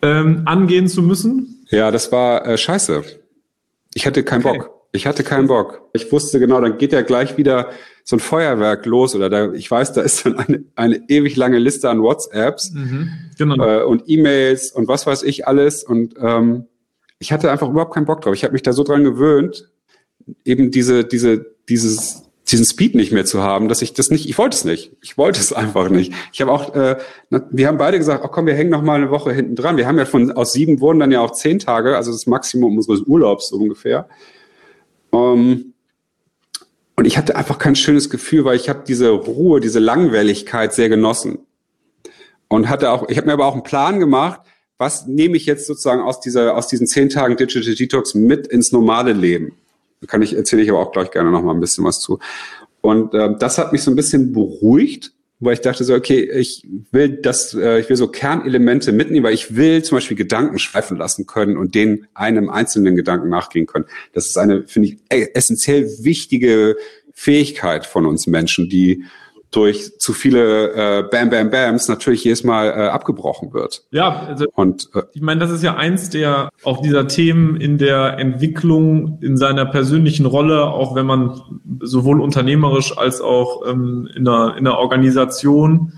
[0.03, 1.67] ähm, angehen zu müssen?
[1.71, 3.03] Ja, das war äh, scheiße.
[3.95, 4.59] Ich hatte keinen okay.
[4.59, 4.71] Bock.
[4.93, 5.89] Ich hatte keinen Bock.
[5.95, 7.71] Ich wusste genau, dann geht ja gleich wieder
[8.05, 11.59] so ein Feuerwerk los oder da, ich weiß, da ist dann eine, eine ewig lange
[11.59, 13.65] Liste an WhatsApps mhm, genau.
[13.65, 16.67] äh, und E-Mails und was weiß ich alles und ähm,
[17.19, 18.35] ich hatte einfach überhaupt keinen Bock drauf.
[18.35, 19.71] Ich habe mich da so dran gewöhnt,
[20.45, 24.37] eben diese, diese, dieses diesen Speed nicht mehr zu haben, dass ich das nicht, ich
[24.37, 24.93] wollte es nicht.
[25.01, 26.13] Ich wollte es einfach nicht.
[26.33, 26.97] Ich habe auch, äh,
[27.31, 29.77] wir haben beide gesagt, ach komm, wir hängen noch mal eine Woche hinten dran.
[29.77, 32.77] Wir haben ja von aus sieben wurden dann ja auch zehn Tage, also das Maximum
[32.77, 34.09] unseres Urlaubs ungefähr.
[35.11, 35.75] Um,
[36.97, 40.89] und ich hatte einfach kein schönes Gefühl, weil ich habe diese Ruhe, diese Langwelligkeit sehr
[40.89, 41.39] genossen.
[42.49, 44.41] Und hatte auch, ich habe mir aber auch einen Plan gemacht,
[44.79, 48.73] was nehme ich jetzt sozusagen aus dieser, aus diesen zehn Tagen Digital Detox mit ins
[48.73, 49.55] normale Leben.
[50.07, 52.19] Kann ich, erzähle ich aber auch gleich gerne noch mal ein bisschen was zu.
[52.81, 56.67] Und äh, das hat mich so ein bisschen beruhigt, weil ich dachte so, okay, ich
[56.93, 60.97] will das, äh, ich will so Kernelemente mitnehmen, weil ich will zum Beispiel Gedanken schweifen
[60.97, 63.87] lassen können und den einem einzelnen Gedanken nachgehen können.
[64.13, 66.77] Das ist eine, finde ich, e-, essentiell wichtige
[67.13, 69.05] Fähigkeit von uns Menschen, die
[69.53, 73.85] durch zu viele äh, Bam Bam Bams natürlich jedes Mal äh, abgebrochen wird.
[73.91, 77.79] Ja, also und äh, ich meine, das ist ja eins der auch dieser Themen in
[77.79, 81.41] der Entwicklung in seiner persönlichen Rolle, auch wenn man
[81.81, 85.93] sowohl unternehmerisch als auch ähm, in, einer, in einer Organisation,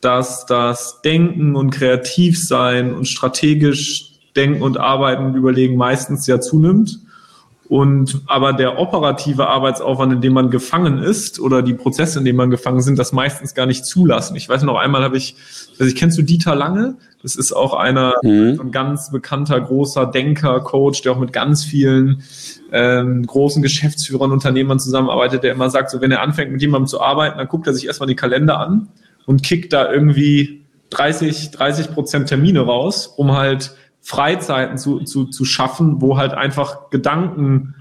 [0.00, 7.00] dass das Denken und Kreativsein und strategisch Denken und Arbeiten und Überlegen meistens ja zunimmt
[7.72, 12.36] und aber der operative Arbeitsaufwand, in dem man gefangen ist, oder die Prozesse, in denen
[12.36, 14.36] man gefangen sind, das meistens gar nicht zulassen.
[14.36, 15.36] Ich weiß noch einmal habe ich,
[15.78, 16.96] also ich kennst du Dieter Lange?
[17.22, 18.60] Das ist auch einer mhm.
[18.60, 22.24] ein ganz bekannter großer Denker, Coach, der auch mit ganz vielen
[22.72, 27.00] ähm, großen Geschäftsführern, Unternehmern zusammenarbeitet, der immer sagt, so wenn er anfängt mit jemandem zu
[27.00, 28.88] arbeiten, dann guckt er sich erstmal die Kalender an
[29.24, 35.44] und kickt da irgendwie 30, 30 Prozent Termine raus, um halt Freizeiten zu, zu, zu
[35.44, 37.76] schaffen, wo halt einfach Gedanken,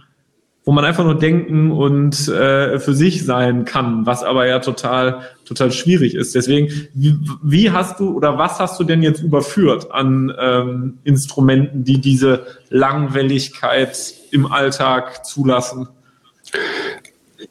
[0.64, 5.22] wo man einfach nur denken und äh, für sich sein kann, was aber ja total,
[5.46, 6.36] total schwierig ist.
[6.36, 11.84] Deswegen, wie, wie hast du oder was hast du denn jetzt überführt an ähm, Instrumenten,
[11.84, 15.90] die diese Langwelligkeit im Alltag zulassen?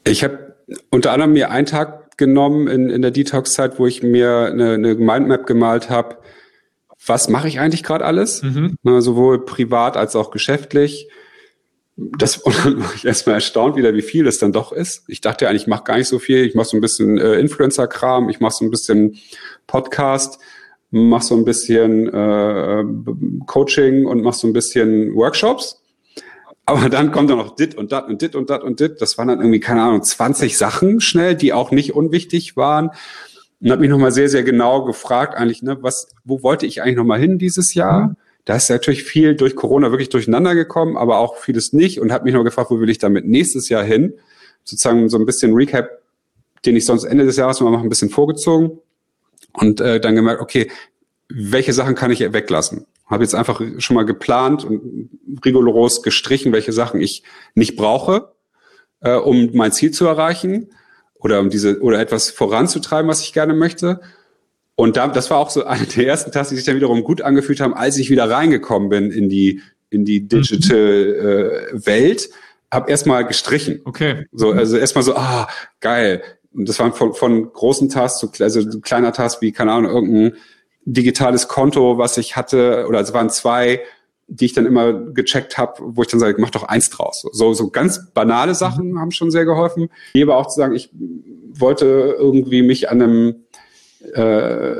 [0.04, 0.54] Ich habe
[0.90, 4.94] unter anderem mir einen Tag genommen in, in der Detox-Zeit, wo ich mir eine, eine
[4.94, 6.16] Mindmap gemalt habe,
[7.06, 8.76] was mache ich eigentlich gerade alles, mhm.
[8.82, 11.08] ne, sowohl privat als auch geschäftlich.
[11.96, 15.04] Das und dann war ich erstmal erstaunt wieder, wie viel das dann doch ist.
[15.08, 16.44] Ich dachte eigentlich, ich mache gar nicht so viel.
[16.44, 19.18] Ich mache so ein bisschen äh, Influencer-Kram, ich mache so ein bisschen
[19.66, 20.40] Podcast,
[20.90, 22.84] mache so ein bisschen äh,
[23.46, 25.82] Coaching und mache so ein bisschen Workshops.
[26.66, 29.00] Aber dann kommt dann noch dit und dat und dit und dat und dit.
[29.00, 32.90] Das waren dann irgendwie, keine Ahnung, 20 Sachen schnell, die auch nicht unwichtig waren
[33.60, 36.96] und habe mich nochmal sehr, sehr genau gefragt, eigentlich, ne, was, wo wollte ich eigentlich
[36.96, 38.08] nochmal hin dieses Jahr?
[38.08, 38.16] Mhm.
[38.46, 42.24] Da ist natürlich viel durch Corona wirklich durcheinander gekommen, aber auch vieles nicht und habe
[42.24, 44.14] mich noch gefragt, wo will ich damit nächstes Jahr hin?
[44.64, 45.90] Sozusagen so ein bisschen Recap,
[46.64, 48.78] den ich sonst Ende des Jahres mal mache, ein bisschen vorgezogen
[49.52, 50.70] und äh, dann gemerkt, okay,
[51.28, 52.86] welche Sachen kann ich weglassen?
[53.06, 55.10] Habe jetzt einfach schon mal geplant und
[55.44, 58.32] rigoros gestrichen, welche Sachen ich nicht brauche,
[59.00, 60.70] äh, um mein Ziel zu erreichen
[61.20, 64.00] oder um diese oder etwas voranzutreiben, was ich gerne möchte.
[64.74, 67.22] Und da, das war auch so eine der ersten Tasks, die sich dann wiederum gut
[67.22, 72.30] angefühlt haben, als ich wieder reingekommen bin in die in die Digital äh, Welt,
[72.70, 73.80] habe erstmal gestrichen.
[73.84, 74.26] Okay.
[74.32, 75.48] So also erstmal so ah
[75.80, 76.22] geil.
[76.52, 80.36] Und das waren von, von großen Tasks zu also kleiner Tasks wie keine Ahnung irgendein
[80.84, 83.82] digitales Konto, was ich hatte oder es waren zwei
[84.30, 87.26] die ich dann immer gecheckt habe, wo ich dann sage, mach doch eins draus.
[87.32, 89.00] So, so ganz banale Sachen mhm.
[89.00, 89.90] haben schon sehr geholfen.
[90.12, 90.90] Hier aber auch zu sagen, ich
[91.52, 93.34] wollte irgendwie mich an einem,
[94.14, 94.76] äh,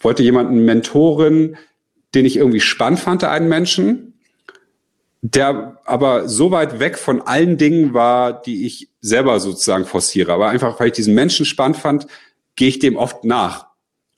[0.00, 1.56] wollte jemanden mentoren,
[2.14, 4.20] den ich irgendwie spannend fand, einen Menschen,
[5.22, 10.32] der aber so weit weg von allen Dingen war, die ich selber sozusagen forciere.
[10.32, 12.06] Aber einfach, weil ich diesen Menschen spannend fand,
[12.54, 13.69] gehe ich dem oft nach.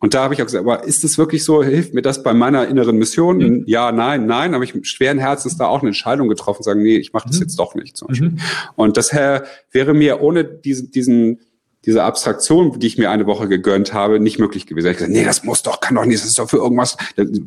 [0.03, 1.62] Und da habe ich auch gesagt, aber ist es wirklich so?
[1.62, 3.37] Hilft mir das bei meiner inneren Mission?
[3.38, 3.62] Mhm.
[3.67, 4.53] Ja, nein, nein.
[4.53, 7.43] Aber ich schweren Herzens da auch eine Entscheidung getroffen, sagen, nee, ich mache das mhm.
[7.43, 7.97] jetzt doch nicht.
[7.97, 8.31] Zum Beispiel.
[8.31, 8.41] Mhm.
[8.75, 11.38] Und das wäre mir ohne diesen, diesen
[11.85, 14.87] diese Abstraktion, die ich mir eine Woche gegönnt habe, nicht möglich gewesen.
[14.87, 16.97] Ich habe gesagt, nee, das muss doch, kann doch nicht, das ist doch für irgendwas.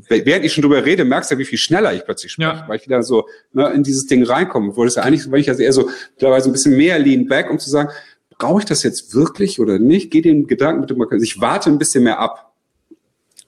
[0.10, 2.66] Während ich schon drüber rede, merkst du, wie viel schneller ich plötzlich spreche, ja.
[2.68, 4.72] weil ich wieder so ne, in dieses Ding reinkomme.
[4.72, 5.90] Obwohl das ja eigentlich, weil ich also eher so
[6.20, 7.90] teilweise ein bisschen mehr lean back, um zu sagen,
[8.38, 10.12] brauche ich das jetzt wirklich oder nicht?
[10.12, 12.54] Geh den Gedanken bitte mal, ich warte ein bisschen mehr ab.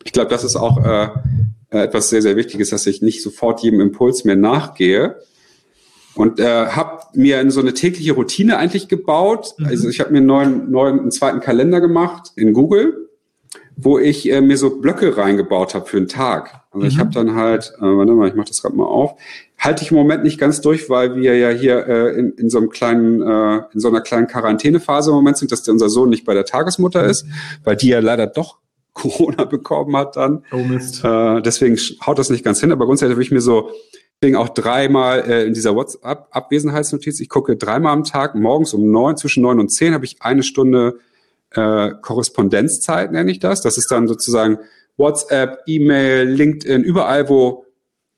[0.03, 1.09] Ich glaube, das ist auch äh,
[1.69, 5.17] äh, etwas sehr, sehr Wichtiges, dass ich nicht sofort jedem Impuls mehr nachgehe.
[6.15, 9.53] Und äh, habe mir so eine tägliche Routine eigentlich gebaut.
[9.57, 9.65] Mhm.
[9.67, 13.06] Also ich habe mir einen neuen, neuen, einen zweiten Kalender gemacht in Google,
[13.77, 16.61] wo ich äh, mir so Blöcke reingebaut habe für einen Tag.
[16.71, 16.91] Also mhm.
[16.91, 19.19] ich habe dann halt, äh, warte mal, ich mache das gerade mal auf,
[19.59, 22.57] halte ich im Moment nicht ganz durch, weil wir ja hier äh, in, in so
[22.57, 26.09] einem kleinen, äh, in so einer kleinen Quarantänephase im Moment sind, dass der, unser Sohn
[26.09, 27.27] nicht bei der Tagesmutter ist,
[27.63, 28.57] weil die ja leider doch
[28.97, 30.43] Corona bekommen hat dann.
[30.51, 31.05] Oh Mist.
[31.05, 33.69] Äh, deswegen haut das nicht ganz hin, aber grundsätzlich habe ich mir so
[34.19, 39.17] deswegen auch dreimal äh, in dieser WhatsApp-Abwesenheitsnotiz, ich gucke dreimal am Tag, morgens um neun,
[39.17, 40.97] zwischen neun und zehn habe ich eine Stunde
[41.51, 43.61] äh, Korrespondenzzeit, nenne ich das.
[43.61, 44.59] Das ist dann sozusagen
[44.97, 47.65] WhatsApp, E-Mail, LinkedIn, überall, wo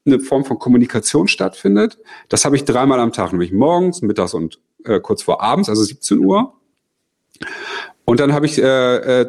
[0.05, 1.99] eine Form von Kommunikation stattfindet.
[2.29, 5.83] Das habe ich dreimal am Tag, nämlich morgens, mittags und äh, kurz vor abends, also
[5.83, 6.53] 17 Uhr.
[8.05, 9.27] Und dann habe ich äh, äh,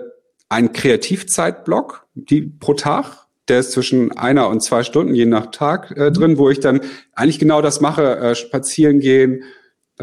[0.49, 3.27] einen Kreativzeitblock die, pro Tag.
[3.49, 6.81] Der ist zwischen einer und zwei Stunden je nach Tag äh, drin, wo ich dann
[7.15, 9.43] eigentlich genau das mache, äh, spazieren gehen,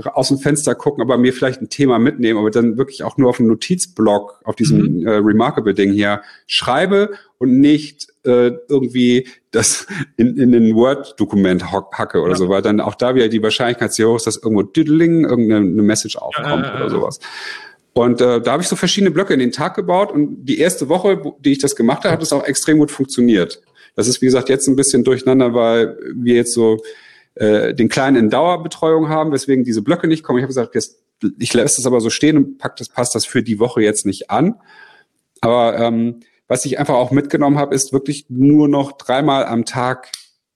[0.06, 3.30] aus dem Fenster gucken, aber mir vielleicht ein Thema mitnehmen, aber dann wirklich auch nur
[3.30, 5.08] auf einem Notizblock, auf diesem mhm.
[5.08, 12.32] äh, Remarkable-Ding hier schreibe und nicht äh, irgendwie das in, in den Word-Dokument hacke oder
[12.32, 12.38] ja.
[12.38, 15.84] so, weil dann auch da wieder die Wahrscheinlichkeit sehr hoch ist, dass irgendwo Diddling, irgendeine
[15.84, 17.20] Message aufkommt ja, ja, oder sowas.
[17.94, 20.88] Und äh, da habe ich so verschiedene Blöcke in den Tag gebaut und die erste
[20.88, 23.62] Woche, die ich das gemacht habe, hat es auch extrem gut funktioniert.
[23.96, 26.80] Das ist, wie gesagt, jetzt ein bisschen durcheinander, weil wir jetzt so
[27.40, 30.40] äh, den Kleinen in Dauerbetreuung haben, weswegen diese Blöcke nicht kommen.
[30.40, 31.00] Ich habe gesagt, jetzt,
[31.40, 34.06] ich lasse das aber so stehen und pack das, passt das für die Woche jetzt
[34.06, 34.56] nicht an.
[35.42, 40.12] Aber ähm, was ich einfach auch mitgenommen habe, ist wirklich nur noch dreimal am Tag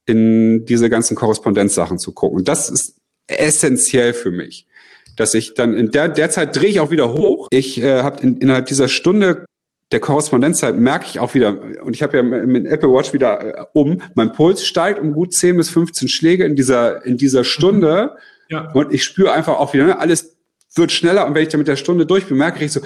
[0.06, 2.40] in diese ganzen Korrespondenzsachen zu gucken.
[2.40, 4.68] Und das ist essentiell für mich,
[5.16, 7.48] dass ich dann in der, der Zeit drehe ich auch wieder hoch.
[7.52, 9.46] Ich äh, habe in, innerhalb dieser Stunde
[9.92, 13.66] der Korrespondenzzeit merke ich auch wieder, und ich habe ja mit Apple Watch wieder äh,
[13.74, 18.16] um, mein Puls steigt um gut 10 bis 15 Schläge in dieser, in dieser Stunde.
[18.50, 18.72] Ja.
[18.72, 20.38] Und ich spüre einfach auch wieder, ne, alles
[20.76, 21.28] wird schneller.
[21.28, 22.82] Und wenn ich dann mit der Stunde durch bin, merke ich so,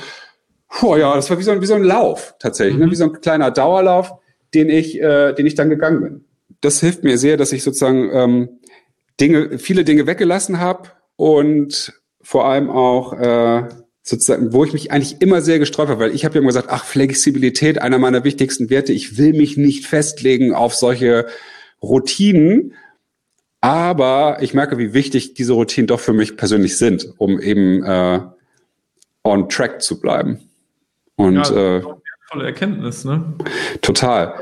[0.69, 2.85] puh, ja, das war wie so ein, wie so ein Lauf tatsächlich, ne, mhm.
[2.87, 2.91] ne?
[2.91, 4.13] wie so ein kleiner Dauerlauf,
[4.53, 6.25] den ich, äh, den ich dann gegangen bin.
[6.61, 8.49] Das hilft mir sehr, dass ich sozusagen ähm,
[9.19, 13.67] Dinge, viele Dinge weggelassen habe und vor allem auch äh,
[14.05, 16.69] sozusagen, wo ich mich eigentlich immer sehr gesträubt habe, weil ich habe ja immer gesagt,
[16.69, 18.93] ach, Flexibilität, einer meiner wichtigsten Werte.
[18.93, 21.25] Ich will mich nicht festlegen auf solche
[21.81, 22.73] Routinen.
[23.61, 28.19] Aber ich merke, wie wichtig diese Routinen doch für mich persönlich sind, um eben äh,
[29.23, 30.39] on track zu bleiben.
[31.15, 31.81] Und ja, äh,
[32.29, 33.33] tolle Erkenntnis, ne?
[33.81, 34.35] Total.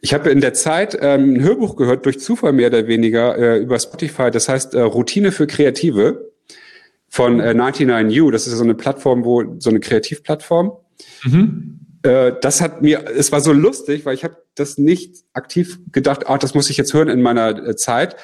[0.00, 3.58] Ich habe in der Zeit ähm, ein Hörbuch gehört, durch Zufall mehr oder weniger, äh,
[3.58, 6.31] über Spotify, das heißt äh, Routine für Kreative
[7.12, 8.32] von äh, 99U.
[8.32, 10.72] Das ist so eine Plattform, wo so eine Kreativplattform.
[11.24, 11.80] Mhm.
[12.02, 16.26] Äh, das hat mir, es war so lustig, weil ich habe das nicht aktiv gedacht,
[16.26, 18.16] ah, das muss ich jetzt hören in meiner äh, Zeit.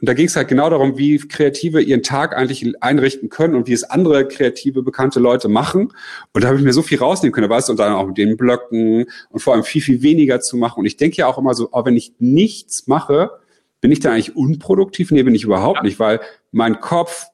[0.00, 3.66] Und da ging es halt genau darum, wie Kreative ihren Tag eigentlich einrichten können und
[3.66, 5.92] wie es andere kreative, bekannte Leute machen.
[6.32, 7.48] Und da habe ich mir so viel rausnehmen können.
[7.48, 10.40] Da war es und dann auch mit den Blöcken und vor allem viel, viel weniger
[10.40, 10.78] zu machen.
[10.78, 13.40] Und ich denke ja auch immer so, oh, wenn ich nichts mache,
[13.80, 15.10] bin ich dann eigentlich unproduktiv?
[15.10, 15.82] Nee, bin ich überhaupt ja.
[15.82, 16.20] nicht, weil
[16.52, 17.26] mein Kopf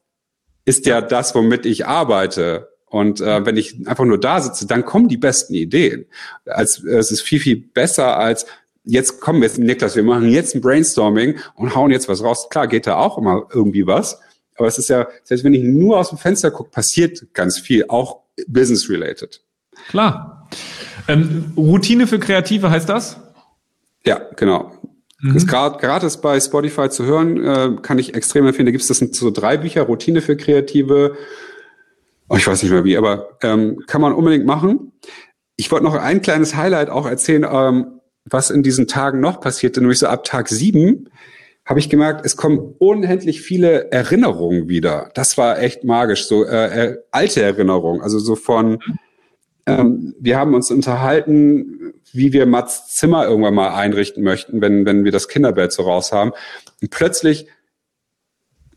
[0.65, 2.69] ist ja das, womit ich arbeite.
[2.85, 6.05] Und äh, wenn ich einfach nur da sitze, dann kommen die besten Ideen.
[6.45, 8.45] Als, es ist viel, viel besser als,
[8.83, 12.49] jetzt kommen wir, Niklas, wir machen jetzt ein Brainstorming und hauen jetzt was raus.
[12.49, 14.19] Klar, geht da auch immer irgendwie was.
[14.55, 17.85] Aber es ist ja, selbst wenn ich nur aus dem Fenster gucke, passiert ganz viel,
[17.87, 19.41] auch business-related.
[19.89, 20.47] Klar.
[21.07, 23.19] Ähm, Routine für Kreative heißt das?
[24.05, 24.71] Ja, genau.
[25.23, 25.35] Mhm.
[25.35, 28.65] Ist grad, gratis bei Spotify zu hören, äh, kann ich extrem empfehlen.
[28.65, 31.15] Da gibt es das sind so drei Bücher, Routine für Kreative.
[32.29, 34.91] Oh, ich weiß nicht mehr wie, aber ähm, kann man unbedingt machen.
[35.55, 39.79] Ich wollte noch ein kleines Highlight auch erzählen, ähm, was in diesen Tagen noch passierte,
[39.79, 41.09] nämlich so ab Tag sieben
[41.65, 45.09] habe ich gemerkt, es kommen unendlich viele Erinnerungen wieder.
[45.13, 48.79] Das war echt magisch, so äh, äh, alte Erinnerungen, also so von,
[49.65, 55.03] ähm, wir haben uns unterhalten, wie wir Mats Zimmer irgendwann mal einrichten möchten, wenn, wenn
[55.03, 56.31] wir das Kinderbett so raus haben.
[56.81, 57.47] Und plötzlich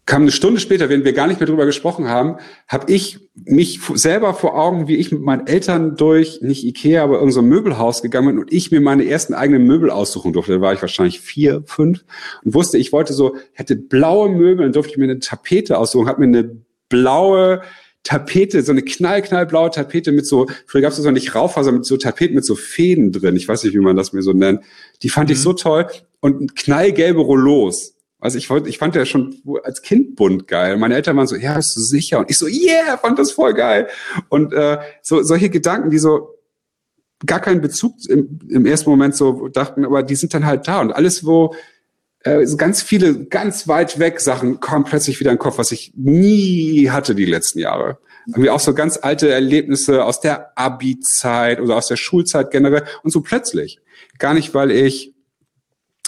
[0.07, 2.37] kam eine Stunde später, wenn wir gar nicht mehr drüber gesprochen haben,
[2.68, 7.14] habe ich mich selber vor Augen, wie ich mit meinen Eltern durch, nicht Ikea, aber
[7.14, 10.55] irgendein so Möbelhaus gegangen bin und ich mir meine ersten eigenen Möbel aussuchen durfte.
[10.55, 12.05] Da war ich wahrscheinlich vier, fünf
[12.44, 16.09] und wusste, ich wollte so, hätte blaue Möbel, dann durfte ich mir eine Tapete aussuchen,
[16.09, 16.57] habe mir eine
[16.88, 17.62] blaue
[18.07, 21.73] Tapete, so eine knall, knallblaue Tapete mit so, früher gab es das noch nicht Raufaser,
[21.73, 23.35] mit so Tapeten mit so Fäden drin.
[23.35, 24.61] Ich weiß nicht, wie man das mir so nennt.
[25.03, 25.33] Die fand mhm.
[25.33, 25.87] ich so toll.
[26.21, 27.95] Und knallgelbe Rollos.
[28.21, 30.77] Also ich ich fand ja schon als Kind bunt geil.
[30.77, 32.21] Meine Eltern waren so, ja, bist du sicher?
[32.21, 33.88] Und ich so, yeah, fand das voll geil.
[34.29, 36.31] Und äh, so solche Gedanken, die so
[37.25, 40.81] gar keinen Bezug im, im ersten Moment so dachten, aber die sind dann halt da.
[40.81, 41.55] Und alles, wo
[42.27, 45.93] äh, ganz viele ganz weit weg Sachen kommen plötzlich wieder in den Kopf, was ich
[45.95, 47.99] nie hatte die letzten Jahre.
[48.27, 53.12] Irgendwie auch so ganz alte Erlebnisse aus der Abi-Zeit oder aus der Schulzeit generell und
[53.12, 53.79] so plötzlich.
[54.19, 55.15] Gar nicht, weil ich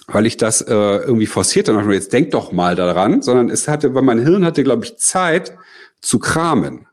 [0.09, 3.95] weil ich das äh, irgendwie forciert habe, jetzt denk doch mal daran, sondern es hatte,
[3.95, 5.57] weil mein Hirn hatte, glaube ich, Zeit
[6.01, 6.87] zu kramen.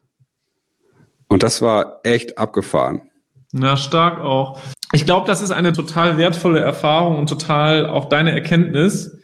[1.28, 3.10] Und das war echt abgefahren.
[3.54, 4.60] Na, stark auch.
[4.94, 9.18] Ich glaube, das ist eine total wertvolle Erfahrung und total auch deine Erkenntnis,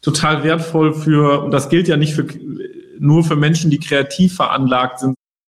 [0.00, 2.26] total wertvoll für, und das gilt ja nicht für,
[2.98, 5.14] nur für Menschen, die kreativ veranlagt sind.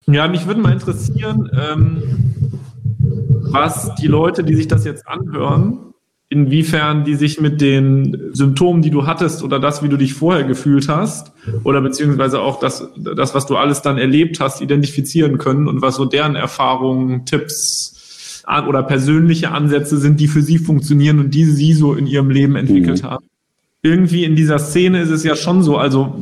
[0.06, 2.02] Ja, mich würde mal interessieren, ähm,
[3.52, 5.90] was die Leute, die sich das jetzt anhören,
[6.30, 10.44] inwiefern die sich mit den Symptomen, die du hattest oder das, wie du dich vorher
[10.44, 11.32] gefühlt hast
[11.64, 15.96] oder beziehungsweise auch das, das, was du alles dann erlebt hast, identifizieren können und was
[15.96, 17.99] so deren Erfahrungen, Tipps
[18.66, 22.56] oder persönliche Ansätze sind, die für sie funktionieren und die sie so in ihrem Leben
[22.56, 23.06] entwickelt mhm.
[23.06, 23.24] haben.
[23.82, 26.14] Irgendwie in dieser Szene ist es ja schon so, also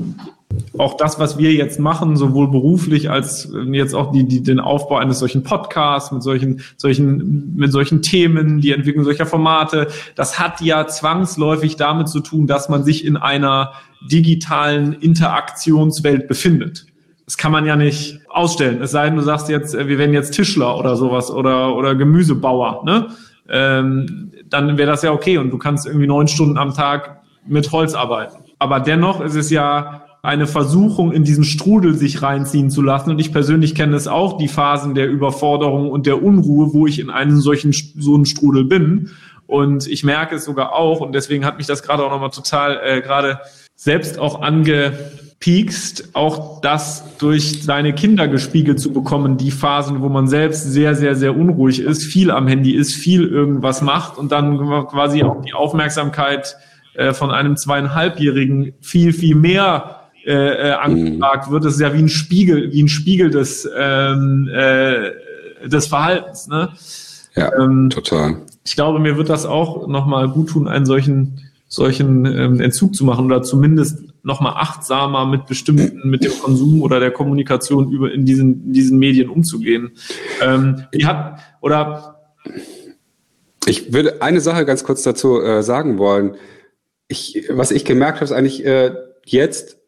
[0.78, 4.96] auch das, was wir jetzt machen, sowohl beruflich als jetzt auch die, die, den Aufbau
[4.96, 10.60] eines solchen Podcasts mit solchen, solchen, mit solchen Themen, die Entwicklung solcher Formate, das hat
[10.60, 13.72] ja zwangsläufig damit zu tun, dass man sich in einer
[14.10, 16.86] digitalen Interaktionswelt befindet.
[17.28, 18.80] Das kann man ja nicht ausstellen.
[18.80, 21.94] Es sei denn, du sagst jetzt, äh, wir werden jetzt Tischler oder sowas oder, oder
[21.94, 23.08] Gemüsebauer, ne?
[23.50, 27.70] Ähm, dann wäre das ja okay und du kannst irgendwie neun Stunden am Tag mit
[27.70, 28.38] Holz arbeiten.
[28.58, 33.10] Aber dennoch ist es ja eine Versuchung, in diesen Strudel sich reinziehen zu lassen.
[33.10, 36.98] Und ich persönlich kenne es auch, die Phasen der Überforderung und der Unruhe, wo ich
[36.98, 39.10] in einem solchen so einen Strudel bin.
[39.46, 42.80] Und ich merke es sogar auch, und deswegen hat mich das gerade auch nochmal total
[42.82, 43.40] äh, gerade
[43.74, 44.40] selbst auch
[45.38, 50.94] angepiekst, auch das durch seine Kinder gespiegelt zu bekommen, die Phasen, wo man selbst sehr,
[50.94, 55.42] sehr, sehr unruhig ist, viel am Handy ist, viel irgendwas macht und dann quasi auch
[55.42, 56.56] die Aufmerksamkeit
[56.94, 61.64] äh, von einem zweieinhalbjährigen viel, viel mehr äh, äh, angefragt wird.
[61.64, 66.48] Das ist ja wie ein Spiegel, wie ein Spiegel des, ähm, äh, des Verhaltens.
[66.48, 66.70] Ne?
[67.36, 68.42] Ja, ähm, total.
[68.64, 73.04] Ich glaube, mir wird das auch nochmal gut tun, einen solchen solchen ähm, Entzug zu
[73.04, 78.24] machen oder zumindest nochmal achtsamer mit bestimmten, mit dem Konsum oder der Kommunikation über in
[78.26, 79.92] diesen, in diesen Medien umzugehen.
[80.40, 82.20] Ähm, die hat, oder
[83.66, 86.36] ich würde eine Sache ganz kurz dazu äh, sagen wollen.
[87.08, 89.78] Ich, was ich gemerkt habe, ist eigentlich äh, jetzt,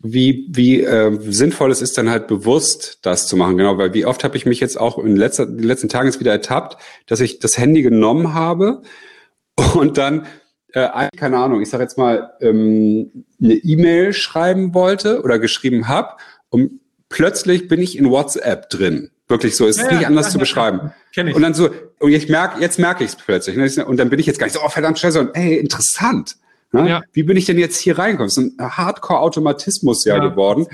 [0.00, 3.58] wie, wie äh, sinnvoll es ist, dann halt bewusst das zu machen.
[3.58, 6.20] Genau, weil wie oft habe ich mich jetzt auch in letzter, den letzten Tagen jetzt
[6.20, 8.82] wieder ertappt, dass ich das Handy genommen habe
[9.74, 10.26] und dann
[10.72, 16.16] äh, keine Ahnung, ich sage jetzt mal, ähm, eine E-Mail schreiben wollte oder geschrieben habe
[16.50, 19.10] und plötzlich bin ich in WhatsApp drin.
[19.28, 20.92] Wirklich so, ist ja, nicht anders ja, zu beschreiben.
[21.12, 21.34] Ja, ich.
[21.34, 23.56] Und dann so, und ich merke, jetzt merke ich es plötzlich.
[23.56, 23.84] Ne?
[23.84, 26.36] Und dann bin ich jetzt gar nicht so, oh verdammt scheiße, und ey, interessant.
[26.72, 26.88] Ne?
[26.88, 27.02] Ja.
[27.12, 28.28] Wie bin ich denn jetzt hier reingekommen?
[28.28, 30.66] Das ist ein Hardcore-Automatismus ja, geworden.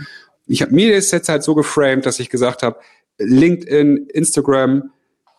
[0.46, 2.78] Ich habe mir das jetzt halt so geframed, dass ich gesagt habe,
[3.18, 4.90] LinkedIn, Instagram,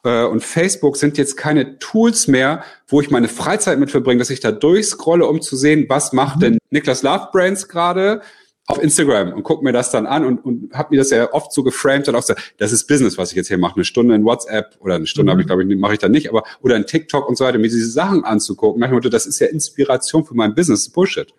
[0.10, 4.40] und Facebook sind jetzt keine Tools mehr, wo ich meine Freizeit mit verbringe, dass ich
[4.40, 6.42] da durchscrolle, um zu sehen, was macht mhm.
[6.42, 8.22] denn Niklas Love Brands gerade
[8.68, 11.54] auf Instagram und gucke mir das dann an und, und habe mir das ja oft
[11.54, 14.16] so geframed und auch so, das ist Business, was ich jetzt hier mache, eine Stunde
[14.16, 15.34] in WhatsApp oder eine Stunde mhm.
[15.34, 17.60] habe ich glaube ich mache ich dann nicht, aber oder in TikTok und so weiter,
[17.60, 18.90] mir diese Sachen anzugucken.
[18.90, 21.34] Motto, das ist ja Inspiration für mein Business, Bullshit.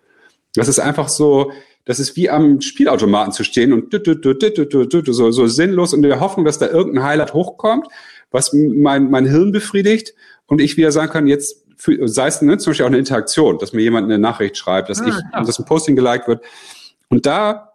[0.55, 1.51] Das ist einfach so,
[1.83, 6.45] das ist wie am Spielautomaten zu stehen und so, so sinnlos und in der Hoffnung,
[6.45, 7.87] dass da irgendein Highlight hochkommt
[8.31, 10.13] was mein, mein Hirn befriedigt
[10.45, 13.59] und ich wieder sagen kann, jetzt für, sei es ne, zum Beispiel auch eine Interaktion,
[13.59, 15.43] dass mir jemand eine Nachricht schreibt, dass ah, ich, ja.
[15.43, 16.43] dass ein Posting geliked wird.
[17.09, 17.73] Und da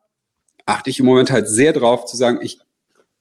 [0.66, 2.58] achte ich im Moment halt sehr drauf zu sagen, ich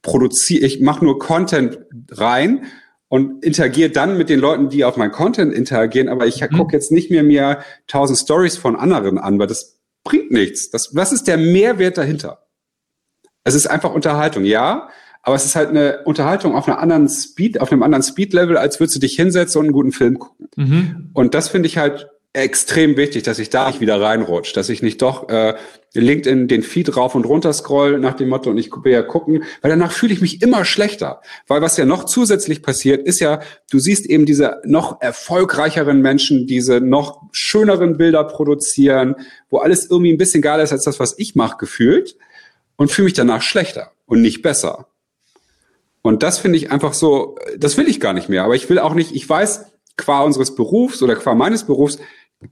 [0.02, 1.78] produziere, ich mache nur Content
[2.10, 2.66] rein
[3.08, 6.56] und interagiere dann mit den Leuten, die auf mein Content interagieren, aber ich mhm.
[6.56, 10.70] gucke jetzt nicht mehr mir tausend Stories von anderen an, weil das bringt nichts.
[10.70, 12.46] Das, was ist der Mehrwert dahinter?
[13.44, 14.88] Es ist einfach Unterhaltung, ja,
[15.22, 18.80] aber es ist halt eine Unterhaltung auf einer anderen Speed, auf einem anderen Speed-Level, als
[18.80, 20.48] würdest du dich hinsetzen und einen guten Film gucken.
[20.56, 21.10] Mhm.
[21.14, 24.82] Und das finde ich halt extrem wichtig, dass ich da nicht wieder reinrutsche, dass ich
[24.82, 25.54] nicht doch äh,
[25.92, 29.44] LinkedIn den Feed rauf und runter scroll nach dem Motto und ich will ja gucken,
[29.60, 31.20] weil danach fühle ich mich immer schlechter.
[31.46, 36.46] Weil was ja noch zusätzlich passiert, ist ja, du siehst eben diese noch erfolgreicheren Menschen,
[36.46, 39.14] diese noch schöneren Bilder produzieren,
[39.50, 42.16] wo alles irgendwie ein bisschen geiler ist als das, was ich mache, gefühlt
[42.76, 44.86] und fühle mich danach schlechter und nicht besser.
[46.02, 48.44] Und das finde ich einfach so, das will ich gar nicht mehr.
[48.44, 51.98] Aber ich will auch nicht, ich weiß, qua unseres Berufs oder qua meines Berufs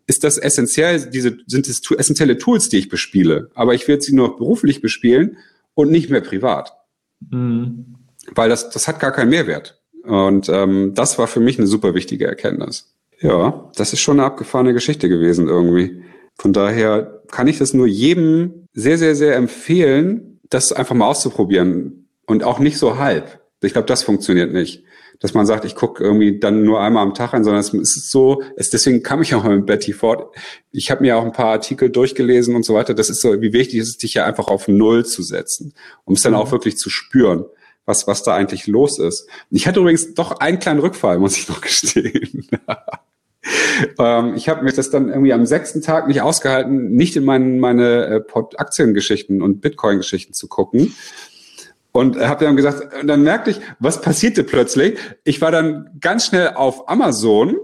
[0.06, 3.50] ist das essentiell, diese sind es essentielle Tools, die ich bespiele.
[3.54, 5.36] Aber ich werde sie nur beruflich bespielen
[5.74, 6.72] und nicht mehr privat.
[7.28, 7.96] Mhm.
[8.34, 9.80] Weil das, das hat gar keinen Mehrwert.
[10.04, 12.94] Und ähm, das war für mich eine super wichtige Erkenntnis.
[13.20, 16.02] Ja, das ist schon eine abgefahrene Geschichte gewesen irgendwie.
[16.38, 22.08] Von daher kann ich das nur jedem sehr, sehr, sehr empfehlen, das einfach mal auszuprobieren
[22.26, 23.39] und auch nicht so halb.
[23.62, 24.84] Ich glaube, das funktioniert nicht.
[25.18, 28.10] Dass man sagt, ich gucke irgendwie dann nur einmal am Tag an, sondern es ist
[28.10, 30.34] so, es, deswegen kam ich auch mit Betty fort.
[30.72, 32.94] Ich habe mir auch ein paar Artikel durchgelesen und so weiter.
[32.94, 36.14] Das ist so, wie wichtig ist es, dich ja einfach auf Null zu setzen, um
[36.14, 36.52] es dann auch mhm.
[36.52, 37.44] wirklich zu spüren,
[37.84, 39.28] was, was da eigentlich los ist.
[39.50, 42.48] Ich hatte übrigens doch einen kleinen Rückfall, muss ich noch gestehen.
[43.98, 47.58] ähm, ich habe mir das dann irgendwie am sechsten Tag nicht ausgehalten, nicht in mein,
[47.58, 50.94] meine äh, Aktiengeschichten und Bitcoin-Geschichten zu gucken,
[51.92, 54.98] und habe dann gesagt, und dann merkte ich, was passierte plötzlich?
[55.24, 57.56] Ich war dann ganz schnell auf Amazon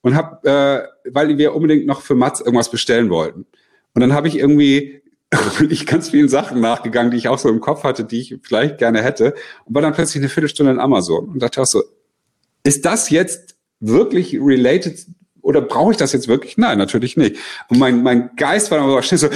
[0.00, 3.46] und habe, äh, weil wir unbedingt noch für Mats irgendwas bestellen wollten.
[3.94, 5.02] Und dann habe ich irgendwie
[5.58, 8.36] bin ich ganz vielen Sachen nachgegangen, die ich auch so im Kopf hatte, die ich
[8.42, 9.34] vielleicht gerne hätte.
[9.64, 11.82] Und war dann plötzlich eine Viertelstunde in Amazon und dachte auch so,
[12.64, 15.06] ist das jetzt wirklich related
[15.48, 16.58] oder brauche ich das jetzt wirklich?
[16.58, 17.36] Nein, natürlich nicht.
[17.70, 19.28] Und mein, mein Geist war dann aber schnell so,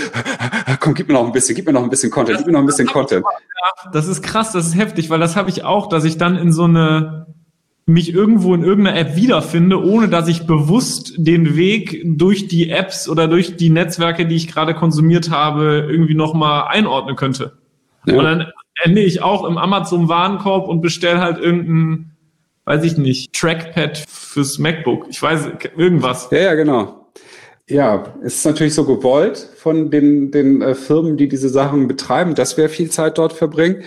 [0.78, 2.60] komm, gib mir noch ein bisschen, gib mir noch ein bisschen Content, gib mir noch
[2.60, 3.24] ein bisschen Content.
[3.94, 6.52] Das ist krass, das ist heftig, weil das habe ich auch, dass ich dann in
[6.52, 7.26] so eine
[7.86, 13.08] mich irgendwo in irgendeiner App wiederfinde, ohne dass ich bewusst den Weg durch die Apps
[13.08, 17.56] oder durch die Netzwerke, die ich gerade konsumiert habe, irgendwie nochmal einordnen könnte.
[18.04, 18.18] Ja.
[18.18, 18.46] Und dann
[18.84, 22.11] ende ich auch im Amazon-Warenkorb und bestelle halt irgendein,
[22.64, 25.06] weiß ich nicht, Trackpad fürs MacBook.
[25.08, 26.28] Ich weiß, irgendwas.
[26.30, 27.10] Ja, ja, genau.
[27.68, 32.34] Ja, es ist natürlich so gewollt von den, den äh, Firmen, die diese Sachen betreiben,
[32.34, 33.84] dass wir viel Zeit dort verbringen.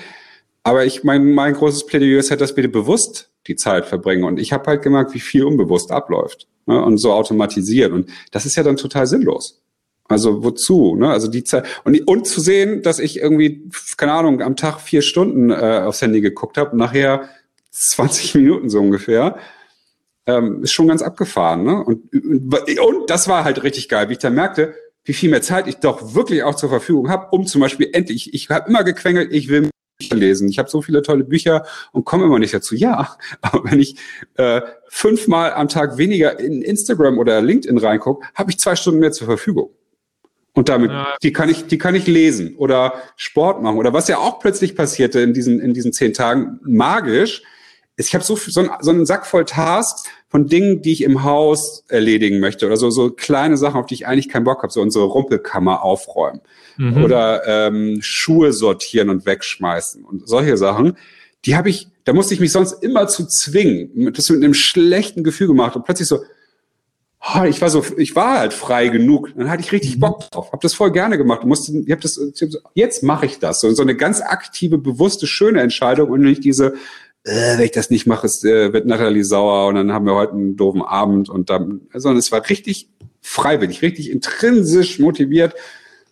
[0.64, 4.24] Aber ich mein, mein großes Plädoyer ist halt, dass wir bewusst die Zeit verbringen.
[4.24, 7.92] Und ich habe halt gemerkt, wie viel unbewusst abläuft ne, und so automatisiert.
[7.92, 9.62] Und das ist ja dann total sinnlos.
[10.08, 10.96] Also wozu?
[10.96, 11.10] Ne?
[11.10, 15.02] Also die Zeit und, und zu sehen, dass ich irgendwie keine Ahnung am Tag vier
[15.02, 17.30] Stunden äh, aufs Handy geguckt habe und nachher
[17.76, 19.38] 20 Minuten so ungefähr,
[20.26, 21.64] ähm, ist schon ganz abgefahren.
[21.64, 21.84] Ne?
[21.84, 25.68] Und, und das war halt richtig geil, wie ich dann merkte, wie viel mehr Zeit
[25.68, 29.32] ich doch wirklich auch zur Verfügung habe, um zum Beispiel endlich, ich, habe immer gequengelt,
[29.32, 30.50] ich will Bücher lesen.
[30.50, 32.76] Ich habe so viele tolle Bücher und komme immer nicht dazu.
[32.76, 33.96] Ja, aber wenn ich
[34.36, 39.12] äh, fünfmal am Tag weniger in Instagram oder LinkedIn reingucke, habe ich zwei Stunden mehr
[39.12, 39.70] zur Verfügung.
[40.54, 41.16] Und damit, ja.
[41.22, 43.78] die kann ich, die kann ich lesen oder Sport machen.
[43.78, 47.44] Oder was ja auch plötzlich passierte in diesen, in diesen zehn Tagen, magisch,
[47.98, 51.84] ich habe so, so, so einen Sack voll Tasks von Dingen, die ich im Haus
[51.88, 52.66] erledigen möchte.
[52.66, 54.74] Oder so, so kleine Sachen, auf die ich eigentlich keinen Bock habe.
[54.74, 56.42] So unsere Rumpelkammer aufräumen.
[56.78, 57.04] Mhm.
[57.04, 60.04] Oder ähm, Schuhe sortieren und wegschmeißen.
[60.04, 60.98] Und solche Sachen,
[61.46, 64.14] die habe ich, da musste ich mich sonst immer zu zwingen.
[64.14, 65.78] Das mit einem schlechten Gefühl gemacht.
[65.78, 66.20] Und plötzlich so,
[67.34, 69.32] oh, ich war so, ich war halt frei genug.
[69.38, 70.02] Dann hatte ich richtig mhm.
[70.02, 70.52] Bock drauf.
[70.52, 71.46] Hab das voll gerne gemacht.
[71.46, 72.20] Musste, ich hab das,
[72.74, 73.62] jetzt mache ich das.
[73.62, 76.74] So, so eine ganz aktive, bewusste, schöne Entscheidung und nicht diese,
[77.26, 80.16] äh, wenn ich das nicht mache, ist, äh, wird Natalie sauer und dann haben wir
[80.16, 82.90] heute einen doofen Abend und dann, sondern es war richtig
[83.22, 85.56] freiwillig, richtig intrinsisch motiviert,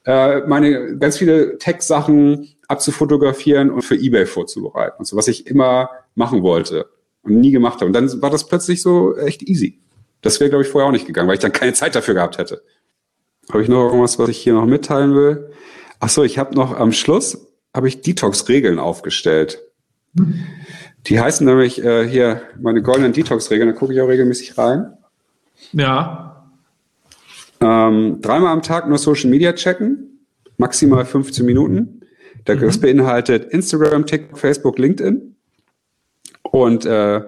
[0.05, 5.89] äh, meine ganz viele Tech-Sachen abzufotografieren und für eBay vorzubereiten und so, was ich immer
[6.15, 6.87] machen wollte
[7.21, 7.85] und nie gemacht habe.
[7.85, 9.79] Und dann war das plötzlich so echt easy.
[10.21, 12.37] Das wäre, glaube ich, vorher auch nicht gegangen, weil ich dann keine Zeit dafür gehabt
[12.37, 12.63] hätte.
[13.51, 15.51] Habe ich noch irgendwas, was ich hier noch mitteilen will?
[15.99, 19.61] Ach so, ich habe noch am Schluss habe ich Detox-Regeln aufgestellt.
[21.07, 23.69] Die heißen nämlich äh, hier meine goldenen Detox-Regeln.
[23.69, 24.93] Da gucke ich auch regelmäßig rein.
[25.73, 26.45] Ja.
[27.59, 30.25] Ähm, dreimal am Tag nur Social Media checken,
[30.57, 32.01] maximal 15 Minuten.
[32.45, 32.81] Das mhm.
[32.81, 35.35] beinhaltet Instagram, TikTok, Facebook, LinkedIn.
[36.43, 37.21] Und äh,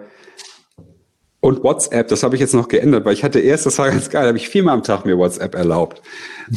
[1.46, 4.10] und WhatsApp, das habe ich jetzt noch geändert, weil ich hatte erst, das war ganz
[4.10, 6.02] geil, habe ich viermal am Tag mir WhatsApp erlaubt.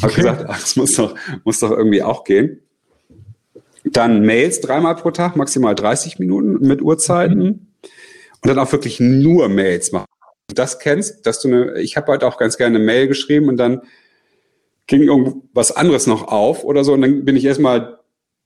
[0.01, 0.15] Habe okay.
[0.15, 1.13] gesagt, ach, das muss doch,
[1.43, 2.59] muss doch irgendwie auch gehen.
[3.83, 7.39] Dann Mails dreimal pro Tag, maximal 30 Minuten mit Uhrzeiten.
[7.39, 7.67] Mhm.
[8.41, 10.05] Und dann auch wirklich nur Mails machen.
[10.47, 13.57] Das kennst, dass du eine, ich habe halt auch ganz gerne eine Mail geschrieben und
[13.57, 13.81] dann
[14.87, 17.99] ging irgendwas anderes noch auf oder so und dann bin ich erstmal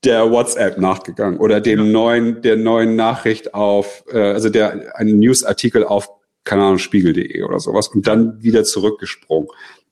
[0.04, 1.86] der WhatsApp nachgegangen oder dem ja.
[1.86, 6.10] neuen, der neuen Nachricht auf, äh, also der einen Newsartikel auf
[6.44, 9.48] keine Ahnung, spiegel.de oder sowas und dann wieder zurückgesprungen.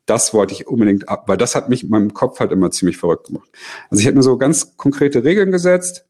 [0.05, 2.97] Das wollte ich unbedingt ab, weil das hat mich in meinem Kopf halt immer ziemlich
[2.97, 3.49] verrückt gemacht.
[3.89, 6.05] Also ich habe mir so ganz konkrete Regeln gesetzt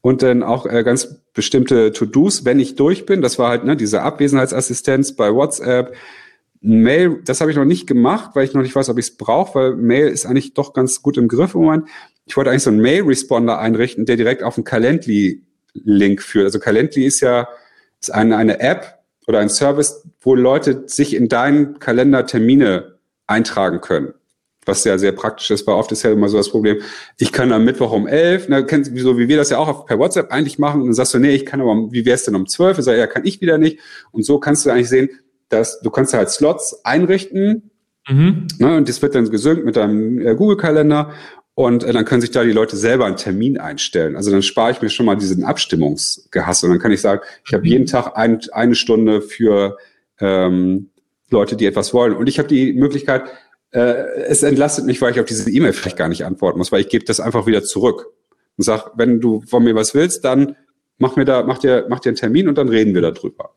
[0.00, 3.22] und dann auch äh, ganz bestimmte To-Dos, wenn ich durch bin.
[3.22, 5.94] Das war halt ne, diese Abwesenheitsassistenz bei WhatsApp.
[6.60, 9.16] Mail, das habe ich noch nicht gemacht, weil ich noch nicht weiß, ob ich es
[9.16, 11.88] brauche, weil Mail ist eigentlich doch ganz gut im Griff im Moment.
[12.24, 16.46] Ich wollte eigentlich so einen Mail-Responder einrichten, der direkt auf einen Calendly-Link führt.
[16.46, 17.48] Also Calendly ist ja
[18.00, 18.96] ist eine, eine App,
[19.26, 22.95] oder ein Service, wo Leute sich in deinen Kalender Termine
[23.26, 24.14] eintragen können.
[24.64, 26.78] Was ja sehr praktisch ist, weil oft ist ja immer so das Problem,
[27.18, 29.98] ich kann am Mittwoch um elf, ne, kennst, so wie wir das ja auch per
[29.98, 32.48] WhatsApp eigentlich machen, und dann sagst du, nee, ich kann aber, wie wär's denn um
[32.48, 32.76] zwölf?
[32.78, 33.78] Ich sage, ja, kann ich wieder nicht.
[34.10, 35.08] Und so kannst du eigentlich sehen,
[35.48, 37.70] dass du kannst halt Slots einrichten,
[38.08, 38.48] mhm.
[38.58, 41.12] ne, und das wird dann gesynkt mit deinem äh, Google-Kalender
[41.54, 44.14] und äh, dann können sich da die Leute selber einen Termin einstellen.
[44.14, 46.62] Also dann spare ich mir schon mal diesen Abstimmungsgehass.
[46.62, 49.78] Und dann kann ich sagen, ich habe jeden Tag ein, eine Stunde für
[50.20, 50.90] ähm,
[51.30, 52.14] Leute, die etwas wollen.
[52.14, 53.24] Und ich habe die Möglichkeit,
[53.70, 53.80] äh,
[54.28, 56.88] es entlastet mich, weil ich auf diese E-Mail vielleicht gar nicht antworten muss, weil ich
[56.88, 58.12] gebe das einfach wieder zurück
[58.56, 60.56] und sag, wenn du von mir was willst, dann
[60.98, 63.50] mach mir da, mach dir, mach dir einen Termin und dann reden wir darüber.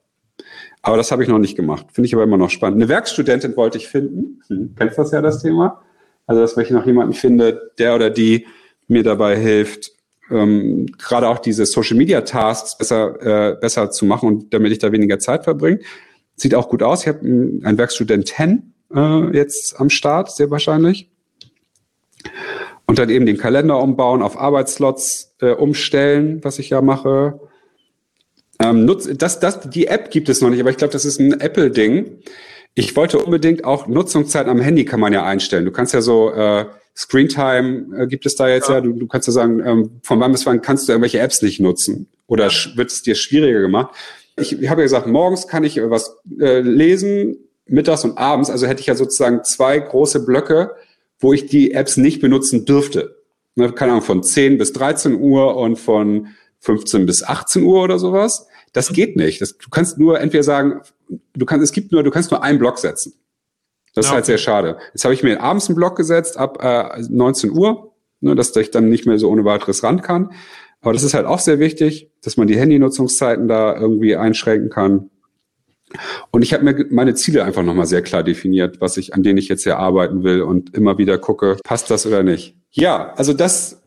[0.81, 1.87] Aber das habe ich noch nicht gemacht.
[1.91, 2.77] Finde ich aber immer noch spannend.
[2.77, 4.41] Eine Werkstudentin wollte ich finden.
[4.47, 5.81] Hm, kennst das ja, das Thema?
[6.25, 8.45] Also, dass ich noch jemanden finde, der oder die
[8.87, 9.91] mir dabei hilft,
[10.31, 14.79] ähm, gerade auch diese Social Media Tasks besser, äh, besser zu machen und damit ich
[14.79, 15.79] da weniger Zeit verbringe.
[16.39, 17.01] Sieht auch gut aus.
[17.01, 21.09] Ich habe einen Werkstudent 10 äh, jetzt am Start, sehr wahrscheinlich.
[22.85, 27.39] Und dann eben den Kalender umbauen, auf Arbeitsslots äh, umstellen, was ich ja mache.
[28.59, 31.19] Ähm, nutz, das, das, die App gibt es noch nicht, aber ich glaube, das ist
[31.19, 32.19] ein Apple-Ding.
[32.73, 35.65] Ich wollte unbedingt auch Nutzungszeit am Handy kann man ja einstellen.
[35.65, 36.65] Du kannst ja so äh,
[36.95, 38.75] Screentime äh, gibt es da jetzt ja.
[38.75, 38.81] ja.
[38.81, 41.59] Du, du kannst ja sagen, ähm, von wann bis wann kannst du irgendwelche Apps nicht
[41.59, 43.95] nutzen oder wird es dir schwieriger gemacht.
[44.39, 48.49] Ich, ich habe ja gesagt, morgens kann ich was äh, lesen, mittags und abends.
[48.49, 50.75] Also hätte ich ja sozusagen zwei große Blöcke,
[51.19, 53.17] wo ich die Apps nicht benutzen dürfte.
[53.55, 56.27] ne, keine Ahnung, von 10 bis 13 Uhr und von
[56.61, 58.47] 15 bis 18 Uhr oder sowas.
[58.73, 59.41] Das geht nicht.
[59.41, 60.81] Das, du kannst nur entweder sagen,
[61.33, 63.13] du kannst, es gibt nur, du kannst nur einen Block setzen.
[63.95, 64.77] Das ja, ist halt sehr schade.
[64.93, 68.71] Jetzt habe ich mir abends einen Block gesetzt ab äh, 19 Uhr, ne, dass ich
[68.71, 70.31] dann nicht mehr so ohne weiteres ran kann.
[70.81, 75.09] Aber das ist halt auch sehr wichtig, dass man die Handynutzungszeiten da irgendwie einschränken kann.
[76.31, 79.37] Und ich habe mir meine Ziele einfach nochmal sehr klar definiert, was ich, an denen
[79.37, 82.55] ich jetzt hier arbeiten will und immer wieder gucke, passt das oder nicht.
[82.71, 83.81] Ja, also das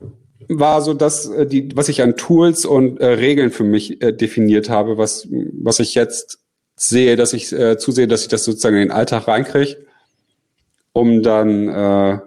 [0.49, 4.13] war so das, äh, die, was ich an Tools und äh, Regeln für mich äh,
[4.13, 6.41] definiert habe, was, was ich jetzt
[6.75, 9.77] sehe, dass ich äh, zusehe, dass ich das sozusagen in den Alltag reinkriege,
[10.93, 12.19] um dann äh,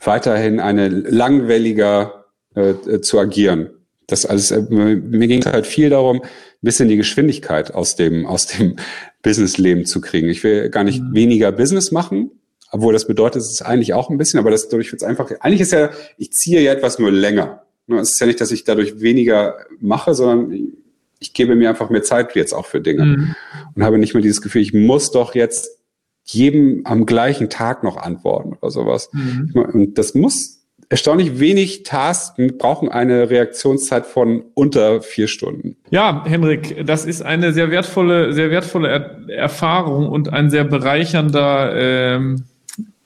[0.00, 3.70] weiterhin eine langwelliger äh, äh zu agieren.
[4.08, 6.28] Das alles, äh, mir ging halt viel darum, ein
[6.62, 8.76] bisschen die Geschwindigkeit aus dem, aus dem
[9.22, 10.28] Businessleben zu kriegen.
[10.28, 11.14] Ich will gar nicht mhm.
[11.14, 12.30] weniger Business machen,
[12.70, 15.60] obwohl das bedeutet es eigentlich auch ein bisschen, aber das dadurch wird es einfach, eigentlich
[15.60, 17.62] ist ja, ich ziehe ja etwas nur länger.
[17.86, 20.72] Ne, es ist ja nicht, dass ich dadurch weniger mache, sondern
[21.20, 23.34] ich gebe mir einfach mehr Zeit jetzt auch für Dinge mhm.
[23.74, 25.78] und habe nicht mehr dieses Gefühl, ich muss doch jetzt
[26.24, 29.10] jedem am gleichen Tag noch antworten oder sowas.
[29.12, 29.52] Mhm.
[29.54, 30.57] Und das muss
[30.88, 35.76] erstaunlich wenig Tasks brauchen eine Reaktionszeit von unter vier Stunden.
[35.90, 41.74] Ja, Henrik, das ist eine sehr wertvolle, sehr wertvolle er Erfahrung und ein sehr bereichernder,
[41.74, 42.44] ähm,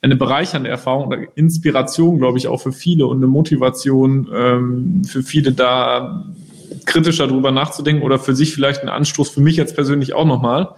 [0.00, 5.22] eine bereichernde Erfahrung oder Inspiration, glaube ich, auch für viele und eine Motivation ähm, für
[5.22, 6.24] viele da
[6.86, 10.74] kritischer drüber nachzudenken oder für sich vielleicht ein Anstoß für mich jetzt persönlich auch nochmal.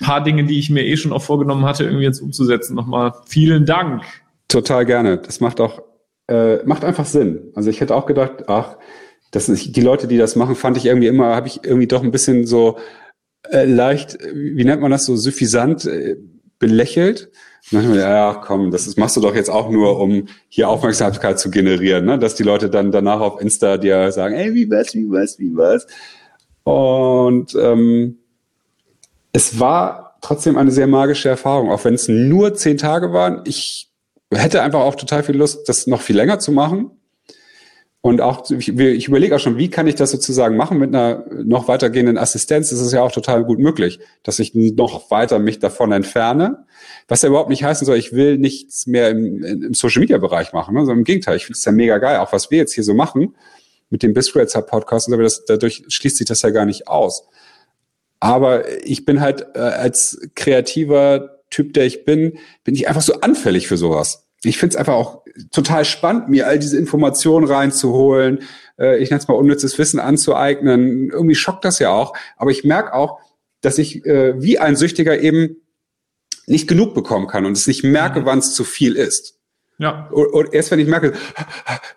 [0.00, 2.74] Ein paar Dinge, die ich mir eh schon auch vorgenommen hatte, irgendwie jetzt umzusetzen.
[2.74, 4.02] Nochmal vielen Dank.
[4.48, 5.18] Total gerne.
[5.18, 5.82] Das macht auch
[6.32, 7.52] äh, macht einfach Sinn.
[7.54, 8.78] Also ich hätte auch gedacht, ach,
[9.30, 12.02] das ist, die Leute, die das machen, fand ich irgendwie immer, habe ich irgendwie doch
[12.02, 12.78] ein bisschen so
[13.50, 16.16] äh, leicht, wie nennt man das so, suffisant äh,
[16.58, 17.30] belächelt.
[17.70, 21.38] Und dann ja, komm, das ist, machst du doch jetzt auch nur, um hier Aufmerksamkeit
[21.38, 22.18] zu generieren, ne?
[22.18, 25.54] dass die Leute dann danach auf Insta dir sagen, ey, wie was, wie was, wie
[25.54, 25.86] was.
[26.64, 28.18] Und ähm,
[29.32, 33.42] es war trotzdem eine sehr magische Erfahrung, auch wenn es nur zehn Tage waren.
[33.44, 33.91] Ich
[34.38, 36.90] hätte einfach auch total viel Lust, das noch viel länger zu machen.
[38.04, 41.24] Und auch, ich, ich überlege auch schon, wie kann ich das sozusagen machen mit einer
[41.44, 42.70] noch weitergehenden Assistenz?
[42.70, 46.64] Das ist ja auch total gut möglich, dass ich noch weiter mich davon entferne.
[47.06, 50.52] Was ja überhaupt nicht heißen soll, ich will nichts mehr im, im Social Media Bereich
[50.52, 50.76] machen.
[50.76, 52.92] Also im Gegenteil, ich finde es ja mega geil, auch was wir jetzt hier so
[52.92, 53.36] machen
[53.88, 57.28] mit dem Biscuits Podcast, aber das, dadurch schließt sich das ja gar nicht aus.
[58.18, 63.20] Aber ich bin halt äh, als kreativer Typ, der ich bin, bin ich einfach so
[63.20, 64.26] anfällig für sowas.
[64.42, 65.22] Ich finde es einfach auch
[65.52, 68.40] total spannend, mir all diese Informationen reinzuholen,
[68.78, 71.10] äh, ich nenne es mal unnützes Wissen anzueignen.
[71.10, 72.14] Irgendwie schockt das ja auch.
[72.36, 73.20] Aber ich merke auch,
[73.60, 75.56] dass ich äh, wie ein Süchtiger eben
[76.46, 78.26] nicht genug bekommen kann und es nicht merke, mhm.
[78.26, 79.38] wann es zu viel ist.
[79.78, 80.08] Ja.
[80.10, 81.12] Und erst wenn ich merke,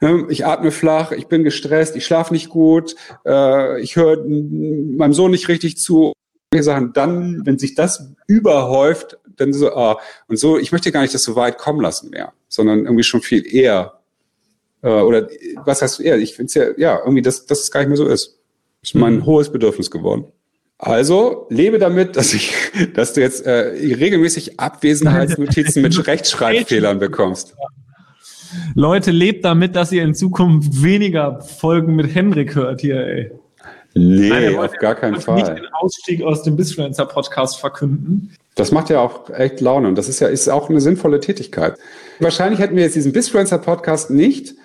[0.01, 2.95] ne, ich atme flach, ich bin gestresst, ich schlafe nicht gut,
[3.26, 6.14] äh, ich höre meinem Sohn nicht richtig zu,
[6.64, 11.13] Sachen, dann, wenn sich das überhäuft, dann so, ah, und so, ich möchte gar nicht
[11.13, 13.99] das so weit kommen lassen mehr, sondern irgendwie schon viel eher,
[14.81, 15.27] äh, oder
[15.63, 16.17] was heißt eher?
[16.17, 18.39] Ich finde es ja, ja, irgendwie, dass, dass es gar nicht mehr so ist.
[18.81, 19.25] Ist mein mhm.
[19.25, 20.25] hohes Bedürfnis geworden.
[20.77, 22.53] Also lebe damit, dass ich,
[22.93, 27.55] dass du jetzt äh, regelmäßig Abwesenheitsnotizen mit Rechtschreibfehlern bekommst.
[28.73, 33.31] Leute, lebt damit, dass ihr in Zukunft weniger Folgen mit Henrik hört hier, ey.
[33.97, 35.36] Nee, Nein, auf gar keinen Fall.
[35.36, 38.36] Nicht den Ausstieg aus dem Bisfluencer-Podcast verkünden.
[38.56, 41.78] Das macht ja auch echt Laune und das ist ja ist auch eine sinnvolle Tätigkeit.
[42.20, 44.56] Wahrscheinlich hätten wir jetzt diesen Bisfluencer-Podcast nicht,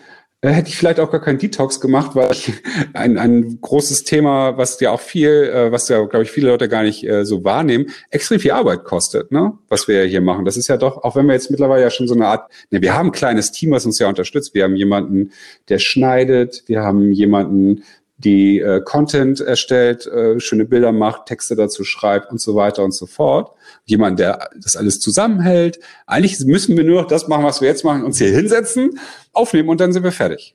[0.43, 2.53] äh, hätte ich vielleicht auch gar keinen Detox gemacht, weil ich
[2.95, 6.69] ein, ein großes Thema, was ja auch viel, äh, was ja, glaube ich, viele Leute
[6.69, 9.53] gar nicht äh, so wahrnehmen, extrem viel Arbeit kostet, ne?
[9.69, 10.45] was wir ja hier machen.
[10.45, 12.81] Das ist ja doch, auch wenn wir jetzt mittlerweile ja schon so eine Art, ne,
[12.81, 14.55] wir haben ein kleines Team, was uns ja unterstützt.
[14.55, 15.33] Wir haben jemanden,
[15.69, 17.83] der schneidet, wir haben jemanden,
[18.25, 22.93] die äh, Content erstellt, äh, schöne Bilder macht, Texte dazu schreibt und so weiter und
[22.93, 23.57] so fort.
[23.85, 25.81] Jemand, der das alles zusammenhält.
[26.07, 28.99] Eigentlich müssen wir nur noch das machen, was wir jetzt machen, uns hier hinsetzen,
[29.33, 30.55] aufnehmen und dann sind wir fertig.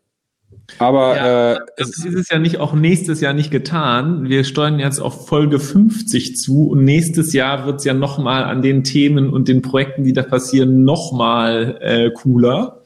[0.80, 4.30] Aber ja, äh, das ist dieses Jahr nicht auch nächstes Jahr nicht getan.
[4.30, 8.62] Wir steuern jetzt auf Folge 50 zu und nächstes Jahr wird es ja nochmal an
[8.62, 12.82] den Themen und den Projekten, die da passieren, nochmal äh, cooler.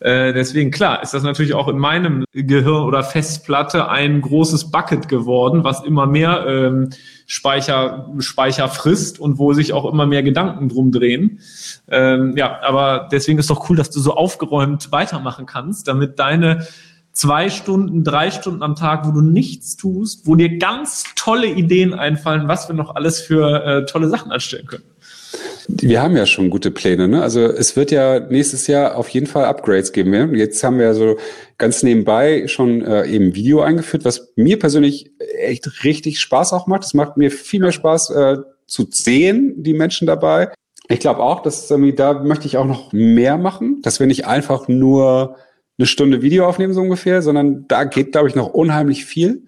[0.00, 5.08] Äh, deswegen, klar, ist das natürlich auch in meinem Gehirn oder Festplatte ein großes Bucket
[5.08, 6.88] geworden, was immer mehr ähm,
[7.26, 11.40] Speicher, Speicher frisst und wo sich auch immer mehr Gedanken drum drehen.
[11.88, 16.66] Ähm, ja, aber deswegen ist doch cool, dass du so aufgeräumt weitermachen kannst, damit deine
[17.20, 21.92] zwei Stunden, drei Stunden am Tag, wo du nichts tust, wo dir ganz tolle Ideen
[21.92, 24.84] einfallen, was wir noch alles für äh, tolle Sachen anstellen können.
[25.68, 27.08] Wir haben ja schon gute Pläne.
[27.08, 27.22] Ne?
[27.22, 30.14] Also es wird ja nächstes Jahr auf jeden Fall Upgrades geben.
[30.14, 30.24] Ja?
[30.32, 31.18] Jetzt haben wir so
[31.58, 36.84] ganz nebenbei schon äh, eben Video eingeführt, was mir persönlich echt richtig Spaß auch macht.
[36.84, 40.52] Es macht mir viel mehr Spaß äh, zu sehen, die Menschen dabei.
[40.88, 44.26] Ich glaube auch, dass irgendwie, da möchte ich auch noch mehr machen, dass wir nicht
[44.26, 45.36] einfach nur
[45.80, 49.46] eine Stunde Video aufnehmen, so ungefähr, sondern da geht, glaube ich, noch unheimlich viel.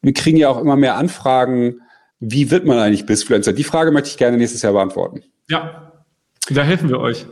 [0.00, 1.82] Wir kriegen ja auch immer mehr Anfragen,
[2.18, 3.52] wie wird man eigentlich Bizfluencer?
[3.52, 5.22] Die Frage möchte ich gerne nächstes Jahr beantworten.
[5.50, 5.92] Ja,
[6.48, 7.26] da helfen wir euch.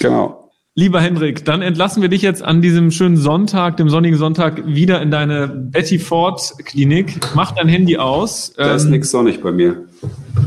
[0.00, 0.50] Genau.
[0.74, 5.00] Lieber Hendrik, dann entlassen wir dich jetzt an diesem schönen Sonntag, dem sonnigen Sonntag, wieder
[5.00, 7.20] in deine Betty Ford Klinik.
[7.34, 8.54] Mach dein Handy aus.
[8.56, 9.84] Da ähm, ist nichts sonnig bei mir.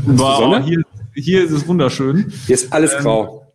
[0.04, 0.82] Wow, hier,
[1.14, 2.30] hier ist es wunderschön.
[2.46, 3.52] Hier ist alles ähm, grau.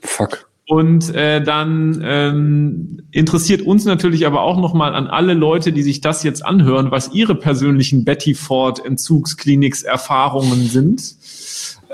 [0.00, 0.48] Fuck.
[0.66, 6.00] Und äh, dann ähm, interessiert uns natürlich aber auch nochmal an alle Leute, die sich
[6.00, 11.02] das jetzt anhören, was ihre persönlichen Betty Ford Entzugskliniks-Erfahrungen sind.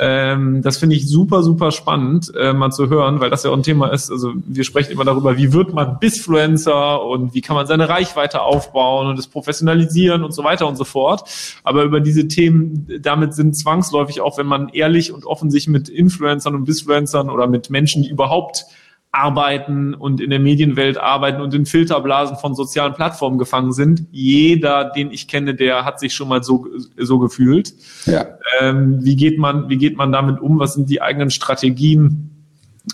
[0.03, 3.57] Ähm, das finde ich super, super spannend, äh, mal zu hören, weil das ja auch
[3.57, 4.11] ein Thema ist.
[4.11, 8.41] Also wir sprechen immer darüber, wie wird man Bisfluencer und wie kann man seine Reichweite
[8.41, 11.29] aufbauen und das professionalisieren und so weiter und so fort.
[11.65, 15.91] Aber über diese Themen, damit sind zwangsläufig auch, wenn man ehrlich und offen sich mit
[15.91, 18.65] Influencern und Bisfluencern oder mit Menschen, die überhaupt
[19.13, 24.07] arbeiten und in der Medienwelt arbeiten und in Filterblasen von sozialen Plattformen gefangen sind.
[24.13, 27.75] Jeder, den ich kenne, der hat sich schon mal so, so gefühlt.
[28.07, 28.27] Ja.
[28.61, 30.61] Ähm, wie geht man, wie geht man damit um?
[30.61, 32.47] Was sind die eigenen Strategien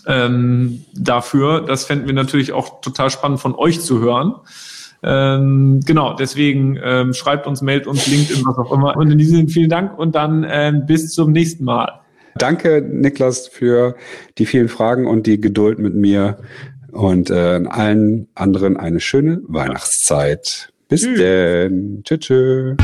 [0.07, 1.61] ähm, dafür?
[1.61, 4.33] Das fänden wir natürlich auch total spannend von euch zu hören.
[5.03, 8.97] Ähm, genau, deswegen ähm, schreibt uns, meldet uns, LinkedIn, was auch immer.
[8.97, 12.01] Und in diesem Sinne vielen Dank und dann ähm, bis zum nächsten Mal.
[12.37, 13.95] Danke, Niklas, für
[14.37, 16.37] die vielen Fragen und die Geduld mit mir
[16.91, 20.71] und äh, allen anderen eine schöne Weihnachtszeit.
[20.87, 21.19] Bis Tschüss.
[21.19, 22.01] denn.
[22.03, 22.19] Tschüss.
[22.19, 22.77] tschüss.